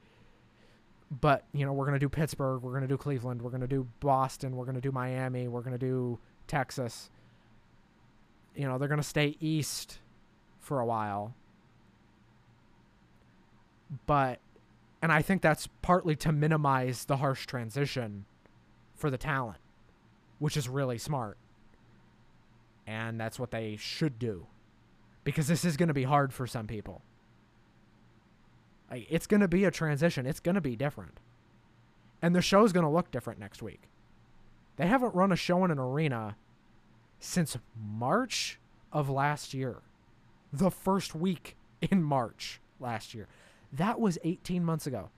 [1.22, 4.56] but you know we're gonna do Pittsburgh, we're gonna do Cleveland, we're gonna do Boston,
[4.56, 7.10] we're gonna do Miami, we're gonna do Texas.
[8.56, 10.00] You know they're gonna stay east
[10.60, 11.34] for a while,
[14.06, 14.40] but
[15.02, 18.26] and I think that's partly to minimize the harsh transition
[18.96, 19.60] for the talent,
[20.40, 21.38] which is really smart,
[22.86, 24.48] and that's what they should do,
[25.24, 27.02] because this is gonna be hard for some people.
[28.90, 30.26] Like, it's going to be a transition.
[30.26, 31.20] It's going to be different.
[32.22, 33.84] And the show's going to look different next week.
[34.78, 36.36] They haven't run a show in an arena
[37.20, 38.60] since March
[38.92, 39.78] of last year.
[40.52, 43.28] The first week in March last year.
[43.74, 45.10] That was 18 months ago.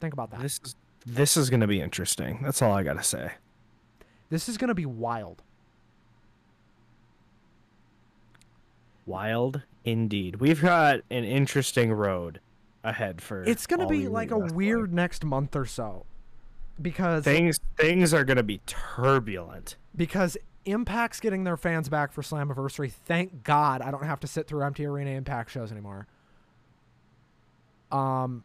[0.00, 0.40] Think about that.
[0.40, 0.74] This is
[1.06, 2.40] this is gonna be interesting.
[2.42, 3.32] That's all I gotta say.
[4.30, 5.42] This is going to be wild.
[9.06, 10.36] Wild indeed.
[10.36, 12.40] We've got an interesting road
[12.84, 13.42] ahead for.
[13.44, 16.04] It's going to be like a weird next month or so.
[16.80, 17.58] Because things.
[17.76, 19.76] Things are gonna be turbulent.
[19.96, 20.36] because
[20.70, 22.90] Impact's getting their fans back for Slammiversary.
[22.90, 26.06] Thank God I don't have to sit through empty arena Impact shows anymore.
[27.90, 28.44] Um,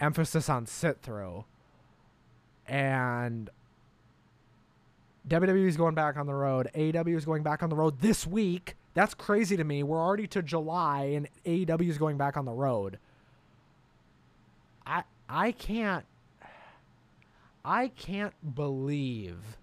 [0.00, 1.44] emphasis on sit through,
[2.66, 3.50] and
[5.28, 6.70] WWE is going back on the road.
[6.74, 8.76] AEW is going back on the road this week.
[8.94, 9.82] That's crazy to me.
[9.82, 12.98] We're already to July, and AEW is going back on the road.
[14.86, 16.04] I I can't
[17.64, 19.58] I can't believe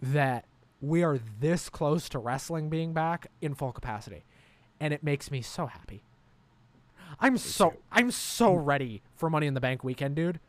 [0.00, 0.44] that
[0.80, 4.24] we are this close to wrestling being back in full capacity.
[4.80, 6.02] And it makes me so happy.
[7.18, 8.66] I'm so I'm so mm.
[8.66, 10.40] ready for Money in the Bank weekend, dude.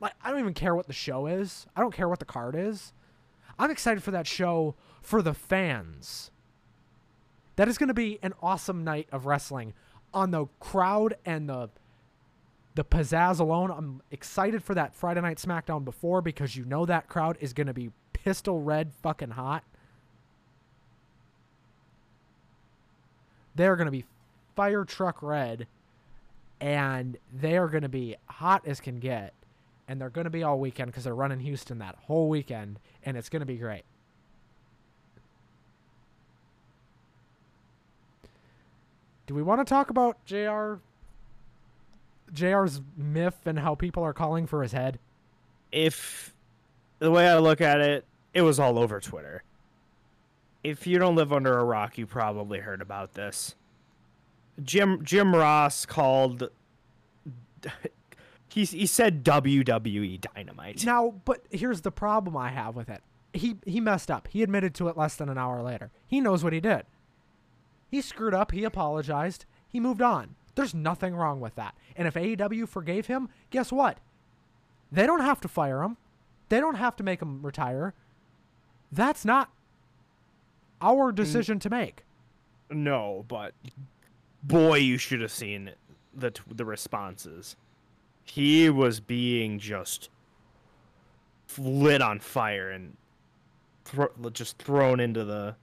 [0.00, 1.66] Like I don't even care what the show is.
[1.76, 2.92] I don't care what the card is.
[3.58, 6.30] I'm excited for that show for the fans.
[7.56, 9.74] That is going to be an awesome night of wrestling
[10.14, 11.70] on the crowd and the
[12.74, 13.70] the pizzazz alone.
[13.70, 17.66] I'm excited for that Friday night SmackDown before because you know that crowd is going
[17.66, 19.64] to be pistol red fucking hot.
[23.54, 24.04] They're going to be
[24.54, 25.66] fire truck red
[26.60, 29.32] and they are going to be hot as can get
[29.88, 33.16] and they're going to be all weekend because they're running Houston that whole weekend and
[33.16, 33.84] it's going to be great.
[39.26, 40.74] Do we want to talk about JR
[42.32, 44.98] JR's myth and how people are calling for his head?
[45.72, 46.34] If
[47.00, 49.42] the way I look at it, it was all over Twitter.
[50.62, 53.56] If you don't live under a rock, you probably heard about this.
[54.62, 56.50] Jim Jim Ross called.
[58.52, 60.84] He he said WWE Dynamite.
[60.84, 63.00] Now, but here's the problem I have with it.
[63.32, 64.26] He he messed up.
[64.26, 65.92] He admitted to it less than an hour later.
[66.04, 66.82] He knows what he did.
[67.90, 70.34] He screwed up, he apologized, he moved on.
[70.56, 71.76] There's nothing wrong with that.
[71.96, 73.98] And if AEW forgave him, guess what?
[74.90, 75.96] They don't have to fire him.
[76.50, 77.94] They don't have to make him retire.
[78.92, 79.50] That's not
[80.82, 81.14] our mm.
[81.14, 82.02] decision to make.
[82.68, 83.54] No, but
[84.42, 85.72] boy, you should have seen
[86.14, 87.56] the t- the responses.
[88.24, 90.10] He was being just
[91.56, 92.96] lit on fire and
[93.84, 95.56] thro- just thrown into the.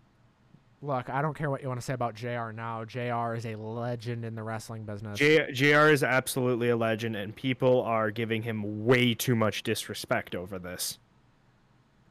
[0.82, 2.86] Look, I don't care what you want to say about JR now.
[2.86, 5.18] JR is a legend in the wrestling business.
[5.18, 10.36] J- JR is absolutely a legend, and people are giving him way too much disrespect
[10.36, 11.00] over this.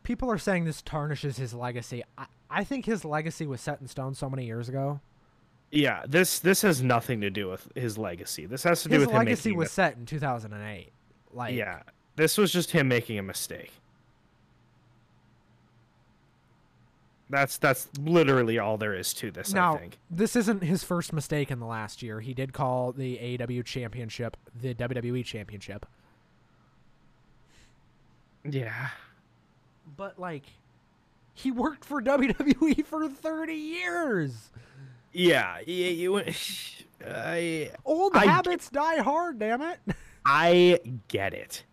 [0.02, 2.02] People are saying this tarnishes his legacy.
[2.18, 5.00] I, I think his legacy was set in stone so many years ago.
[5.70, 8.46] Yeah, this this has nothing to do with his legacy.
[8.46, 10.92] This has to do His with him legacy was set in 2008.
[11.32, 11.82] Like, yeah,
[12.14, 13.72] this was just him making a mistake.
[17.28, 19.52] That's that's literally all there is to this.
[19.52, 19.98] I Now, think.
[20.10, 22.20] this isn't his first mistake in the last year.
[22.20, 25.86] He did call the AEW championship the WWE championship.
[28.44, 28.88] Yeah.
[29.96, 30.44] But like
[31.34, 34.50] he worked for WWE for 30 years.
[35.12, 35.58] Yeah.
[35.66, 35.88] Yeah.
[35.88, 36.22] You.
[37.06, 39.78] I Old I- habits die hard, damn it.
[40.24, 41.64] I get it.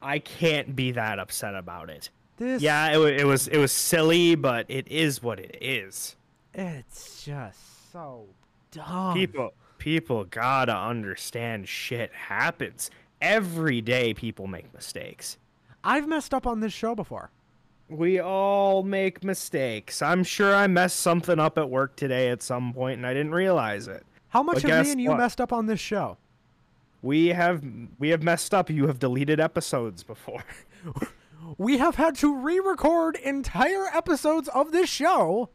[0.00, 2.10] I can't be that upset about it.
[2.36, 6.16] This Yeah, it, it was it was silly, but it is what it is.
[6.54, 8.26] it's just so
[8.70, 9.14] dumb.
[9.14, 12.90] People people gotta understand shit happens.
[13.20, 15.38] Every day people make mistakes.
[15.82, 17.30] I've messed up on this show before.
[17.88, 20.02] We all make mistakes.
[20.02, 23.32] I'm sure I messed something up at work today at some point and I didn't
[23.32, 24.04] realize it.
[24.28, 25.18] How much But have me and you what?
[25.18, 26.18] messed up on this show?
[27.02, 27.62] We have
[27.98, 28.68] we have messed up.
[28.68, 30.42] You have deleted episodes before.
[31.58, 35.50] We have had to re-record entire episodes of this show.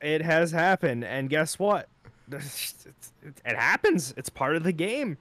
[0.00, 1.88] It has happened and guess what?
[2.30, 2.86] it's,
[3.22, 4.14] it's, it happens.
[4.16, 5.18] It's part of the game.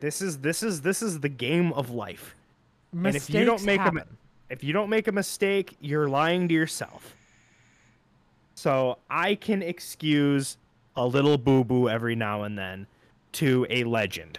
[0.00, 2.36] This is this is this is the game of life.
[2.92, 4.16] Mistakes if you don't make a mi- happen.
[4.48, 7.14] If you don't make a mistake, you're lying to yourself.
[8.54, 10.56] So I can excuse
[10.96, 12.86] a little boo boo every now and then
[13.32, 14.38] to a legend.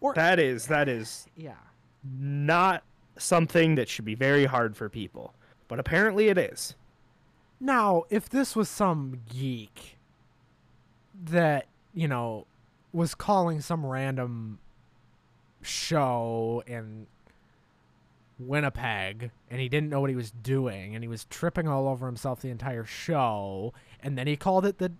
[0.00, 1.54] Or- that is that is yeah.
[2.18, 2.82] not
[3.18, 5.34] something that should be very hard for people,
[5.66, 6.74] but apparently it is.
[7.60, 9.98] Now, if this was some geek
[11.24, 12.46] that, you know,
[12.92, 14.58] was calling some random
[15.62, 17.06] show in
[18.38, 22.06] Winnipeg and he didn't know what he was doing and he was tripping all over
[22.06, 24.92] himself the entire show and then he called it the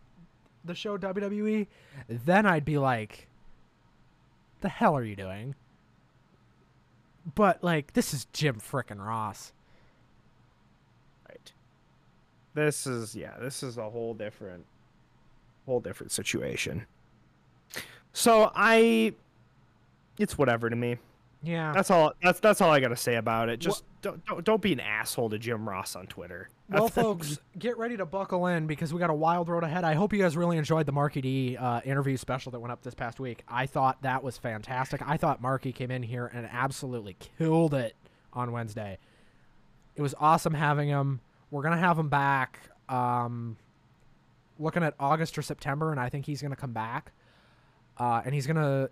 [0.65, 1.67] the show WWE,
[2.09, 3.29] then I'd be like
[4.61, 5.55] the hell are you doing?
[7.35, 9.53] But like this is Jim frickin' Ross.
[11.29, 11.53] Right.
[12.55, 14.65] This is yeah, this is a whole different
[15.67, 16.87] whole different situation.
[18.13, 19.13] So I
[20.19, 20.99] it's whatever to me.
[21.43, 21.73] Yeah.
[21.73, 23.59] That's all that's that's all I got to say about it.
[23.61, 26.49] Just don't, don't don't be an asshole to Jim Ross on Twitter.
[26.79, 29.85] Well, folks, get ready to buckle in because we got a wild road ahead.
[29.85, 32.83] I hope you guys really enjoyed the Marky D uh, interview special that went up
[32.83, 33.43] this past week.
[33.49, 35.01] I thought that was fantastic.
[35.07, 37.97] I thought Marky came in here and absolutely killed it
[38.35, 38.99] on Wednesday.
[39.97, 41.21] It was awesome having him.
[41.51, 42.61] We're gonna have him back.
[42.91, 43.57] Um,
[44.59, 47.13] looking at August or September, and I think he's gonna come back.
[47.97, 48.91] Uh, and he's gonna,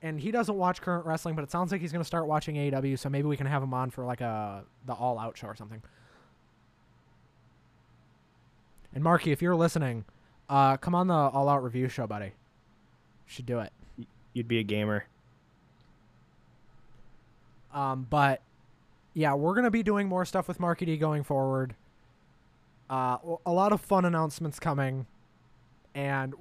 [0.00, 2.98] and he doesn't watch current wrestling, but it sounds like he's gonna start watching AEW.
[2.98, 5.54] So maybe we can have him on for like a the All Out show or
[5.54, 5.82] something.
[8.94, 10.04] And Marky, if you're listening,
[10.48, 12.32] uh, come on the All Out review show, buddy.
[13.26, 13.72] Should do it.
[14.32, 15.04] you'd be a gamer.
[17.72, 18.40] Um, but
[19.14, 21.74] yeah, we're gonna be doing more stuff with Marky D going forward.
[22.88, 23.16] Uh,
[23.46, 25.06] a lot of fun announcements coming,
[25.94, 26.34] and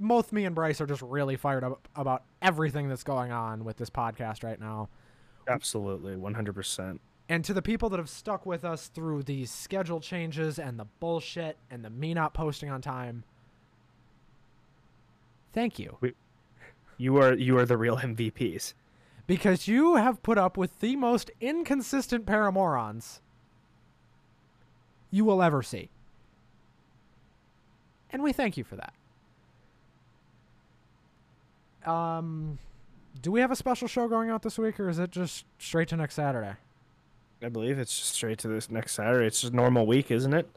[0.00, 3.76] both me and Bryce are just really fired up about everything that's going on with
[3.76, 4.88] this podcast right now.
[5.48, 6.98] Absolutely, 100%.
[7.32, 10.84] And to the people that have stuck with us through these schedule changes and the
[11.00, 13.24] bullshit and the me not posting on time,
[15.54, 15.96] thank you.
[16.98, 18.74] You are you are the real MVPs.
[19.26, 23.20] Because you have put up with the most inconsistent paramorons
[25.10, 25.88] you will ever see.
[28.10, 28.92] And we thank you for that.
[31.90, 32.58] Um,
[33.22, 35.88] do we have a special show going out this week, or is it just straight
[35.88, 36.56] to next Saturday?
[37.42, 39.26] I believe it's just straight to this next Saturday.
[39.26, 40.48] It's just normal week, isn't it?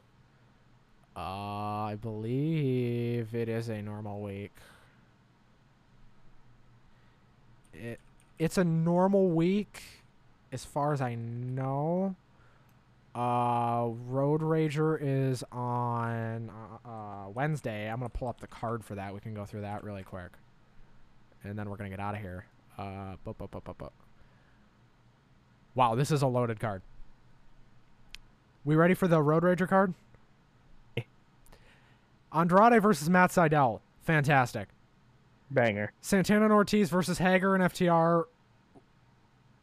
[1.16, 4.52] Uh, I believe it is a normal week.
[7.72, 7.98] It
[8.38, 9.82] it's a normal week
[10.52, 12.14] as far as I know.
[13.14, 17.88] Uh Road Rager is on uh, uh, Wednesday.
[17.90, 19.14] I'm to pull up the card for that.
[19.14, 20.30] We can go through that really quick.
[21.42, 22.44] And then we're to get out of here.
[22.76, 23.88] Uh bu- bu- bu- bu- bu-
[25.76, 26.82] Wow, this is a loaded card.
[28.64, 29.94] We ready for the Road Rager card?
[32.32, 33.80] Andrade versus Matt Sydal.
[34.02, 34.68] Fantastic.
[35.50, 35.92] Banger.
[36.00, 38.24] Santana and Ortiz versus Hager and FTR.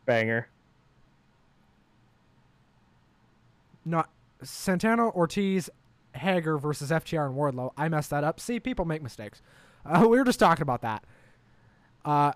[0.05, 0.47] Banger.
[3.83, 4.09] Not
[4.41, 5.69] Santana, Ortiz,
[6.15, 7.71] Hager versus FTR and Wardlow.
[7.75, 8.39] I messed that up.
[8.39, 9.41] See, people make mistakes.
[9.85, 11.03] Uh, we were just talking about that.
[12.05, 12.33] Uh,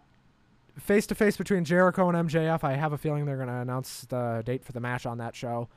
[0.80, 2.64] face to face between Jericho and MJF.
[2.64, 5.36] I have a feeling they're going to announce the date for the match on that
[5.36, 5.70] show.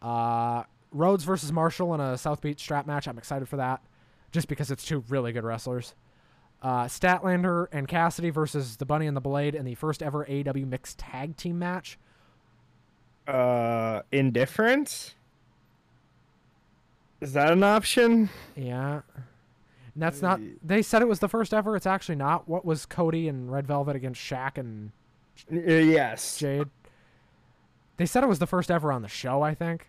[0.00, 3.08] Uh, Rhodes versus Marshall in a South Beach strap match.
[3.08, 3.80] I'm excited for that,
[4.30, 5.94] just because it's two really good wrestlers.
[6.60, 10.66] Uh, Statlander and Cassidy versus the Bunny and the Blade in the first ever AEW
[10.66, 11.98] mixed tag team match.
[13.26, 15.14] Uh, indifference.
[17.20, 18.30] Is that an option?
[18.56, 19.02] Yeah.
[19.94, 20.40] And that's not.
[20.62, 21.76] They said it was the first ever.
[21.76, 22.48] It's actually not.
[22.48, 24.90] What was Cody and Red Velvet against Shaq and
[25.50, 26.38] Uh, yes.
[26.38, 26.68] Jade?
[27.98, 29.42] They said it was the first ever on the show.
[29.42, 29.88] I think.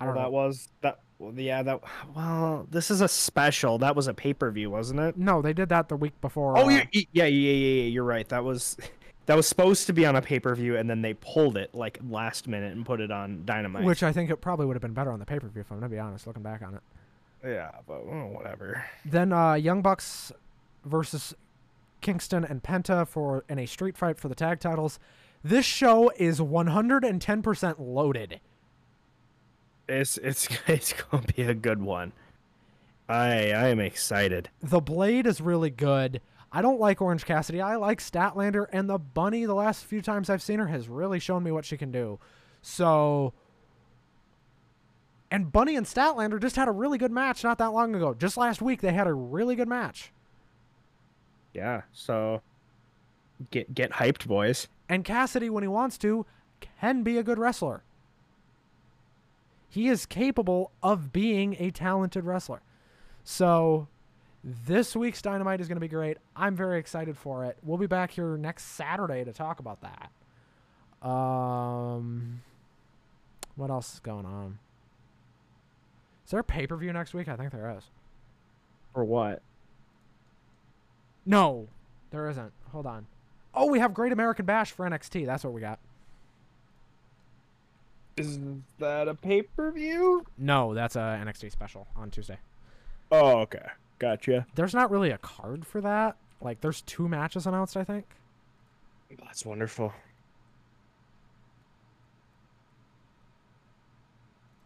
[0.00, 0.30] I don't Well, know.
[0.30, 0.98] that was that.
[1.18, 1.80] Well, yeah, that.
[2.16, 3.78] Well, this is a special.
[3.78, 5.16] That was a pay per view, wasn't it?
[5.16, 6.56] No, they did that the week before.
[6.58, 7.82] Oh, uh, yeah, yeah, yeah, yeah, yeah.
[7.84, 8.28] You're right.
[8.28, 8.76] That was
[9.26, 11.74] that was supposed to be on a pay per view, and then they pulled it
[11.74, 13.84] like last minute and put it on Dynamite.
[13.84, 15.60] Which I think it probably would have been better on the pay per view.
[15.60, 16.80] If I'm gonna be honest, looking back on it.
[17.44, 18.84] Yeah, but well, whatever.
[19.04, 20.32] Then uh, Young Bucks
[20.84, 21.34] versus
[22.00, 24.98] Kingston and Penta for in a street fight for the tag titles.
[25.44, 28.40] This show is 110% loaded.
[29.88, 32.12] It's it's it's gonna be a good one.
[33.08, 34.50] I I am excited.
[34.62, 36.20] The Blade is really good.
[36.54, 37.62] I don't like Orange Cassidy.
[37.62, 39.46] I like Statlander, and the Bunny.
[39.46, 42.18] The last few times I've seen her has really shown me what she can do.
[42.60, 43.32] So,
[45.32, 48.12] And Bunny and Statlander just had a really good match not that long ago.
[48.12, 50.12] Just last week, they had a really good match.
[51.54, 51.82] Yeah.
[51.90, 52.42] So
[53.50, 54.68] get get hyped, boys.
[54.90, 56.26] And Cassidy, when he wants to,
[56.60, 57.82] can be a good wrestler.
[59.70, 62.60] He is capable of being a talented wrestler.
[63.24, 63.88] So
[64.44, 66.18] this week's Dynamite is going to be great.
[66.36, 67.56] I'm very excited for it.
[67.62, 71.08] We'll be back here next Saturday to talk about that.
[71.08, 72.42] Um,
[73.56, 74.58] what else is going on?
[76.24, 77.28] Is there a pay per view next week?
[77.28, 77.84] I think there is.
[78.94, 79.42] For what?
[81.24, 81.68] No,
[82.10, 82.52] there isn't.
[82.72, 83.06] Hold on.
[83.54, 85.26] Oh, we have Great American Bash for NXT.
[85.26, 85.78] That's what we got.
[88.16, 88.38] Is
[88.78, 90.24] that a pay per view?
[90.36, 92.38] No, that's a NXT special on Tuesday.
[93.10, 93.66] Oh, okay.
[93.98, 94.46] Gotcha.
[94.54, 96.16] There's not really a card for that.
[96.40, 98.04] Like, there's two matches announced, I think.
[99.22, 99.92] That's wonderful.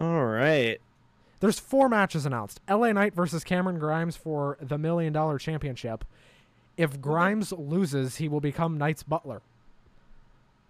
[0.00, 0.80] All right.
[1.40, 2.60] There's four matches announced.
[2.68, 6.04] LA Knight versus Cameron Grimes for the Million Dollar Championship.
[6.76, 9.42] If Grimes loses, he will become Knight's butler.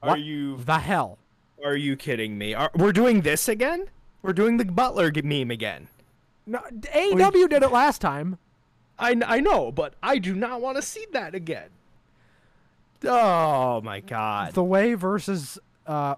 [0.03, 1.19] Are What you The hell?
[1.65, 2.55] are you kidding me?
[2.55, 3.87] Are, we're doing this again?
[4.23, 5.89] We're doing the Butler meme again.
[6.47, 8.39] No, AEW did it last time.
[8.99, 11.69] I, I know, but I do not want to see that again.
[13.05, 14.55] Oh my god.
[14.55, 16.17] The Way versus uh,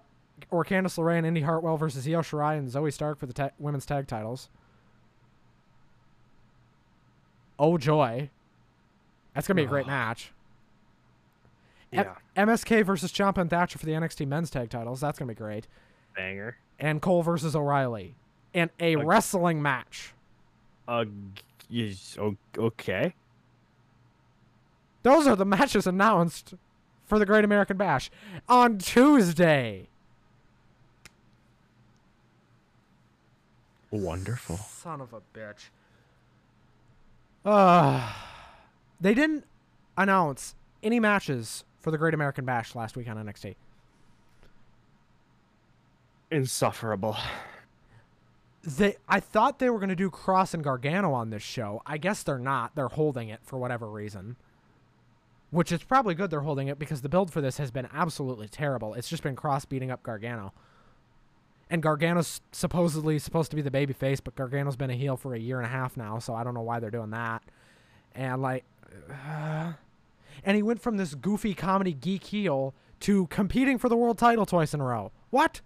[0.50, 3.50] or Candice LeRae and Indy Hartwell versus Io Shirai and Zoey Stark for the ta-
[3.58, 4.48] women's tag titles.
[7.58, 8.30] Oh joy,
[9.34, 10.32] that's gonna be a great match.
[11.92, 12.04] M-
[12.36, 12.44] yeah.
[12.44, 15.00] MSK versus Ciampa and Thatcher for the NXT men's tag titles.
[15.00, 15.66] That's gonna be great.
[16.14, 16.56] Banger.
[16.78, 18.14] And Cole versus O'Reilly,
[18.54, 20.12] and a wrestling match.
[20.86, 21.04] Uh,
[22.56, 23.14] okay.
[25.02, 26.54] Those are the matches announced
[27.06, 28.10] for the Great American Bash
[28.48, 29.88] on Tuesday.
[33.90, 34.56] Wonderful.
[34.56, 35.68] Son of a bitch.
[37.44, 38.12] Uh,
[39.00, 39.44] they didn't
[39.96, 43.54] announce any matches for the Great American Bash last week on NXT.
[46.30, 47.16] Insufferable.
[48.62, 51.80] They, I thought they were going to do Kross and Gargano on this show.
[51.86, 52.74] I guess they're not.
[52.74, 54.36] They're holding it for whatever reason.
[55.50, 58.48] Which is probably good they're holding it because the build for this has been absolutely
[58.48, 58.92] terrible.
[58.92, 60.52] It's just been Kross beating up Gargano.
[61.70, 65.34] And Gargano's supposedly supposed to be the baby face, but Gargano's been a heel for
[65.34, 67.42] a year and a half now, so I don't know why they're doing that.
[68.14, 68.64] And like
[69.10, 69.72] uh,
[70.44, 74.46] and he went from this goofy comedy geek heel to competing for the world title
[74.46, 75.12] twice in a row.
[75.30, 75.60] What?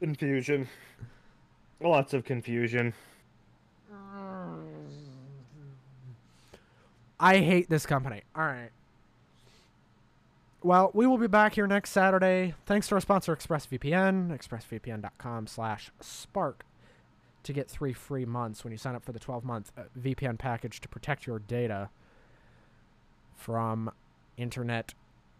[0.00, 0.68] Confusion.
[1.80, 2.94] Lots of confusion.
[7.18, 8.22] I hate this company.
[8.34, 8.70] All right.
[10.62, 12.54] Well, we will be back here next Saturday.
[12.66, 16.64] Thanks to our sponsor, ExpressVPN, expressvpn.com slash spark
[17.44, 20.80] to get three free months when you sign up for the 12-month uh, VPN package
[20.82, 21.88] to protect your data
[23.34, 23.90] from
[24.36, 24.92] internet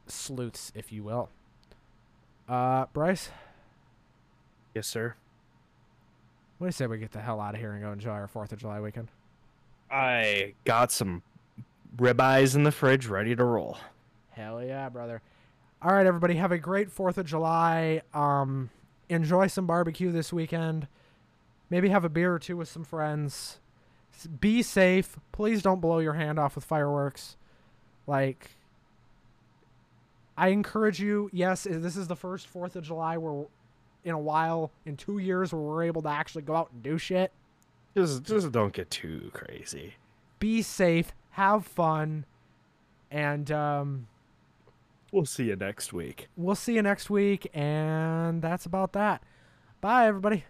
[0.06, 1.28] sleuths, if you will.
[2.48, 3.28] Uh, Bryce,
[4.74, 5.14] Yes, sir.
[6.58, 8.28] what do you say we get the hell out of here and go enjoy our
[8.28, 9.08] 4th of July weekend?
[9.90, 11.22] I got some
[11.98, 13.76] ribeyes in the fridge ready to roll.
[14.40, 15.20] Hell yeah, brother.
[15.82, 18.00] All right, everybody, have a great 4th of July.
[18.14, 18.70] Um,
[19.10, 20.88] enjoy some barbecue this weekend.
[21.68, 23.60] Maybe have a beer or two with some friends.
[24.40, 25.18] Be safe.
[25.30, 27.36] Please don't blow your hand off with fireworks.
[28.06, 28.52] Like,
[30.38, 31.28] I encourage you.
[31.34, 33.44] Yes, this is the first 4th of July where,
[34.04, 36.96] in a while, in two years, where we're able to actually go out and do
[36.96, 37.30] shit.
[37.94, 39.96] Just just don't get too crazy.
[40.38, 41.12] Be safe.
[41.32, 42.24] Have fun.
[43.10, 44.06] And, um,
[45.12, 46.28] We'll see you next week.
[46.36, 47.48] we'll see you next week.
[47.52, 49.22] And that's about that.
[49.80, 50.44] Bye, everybody.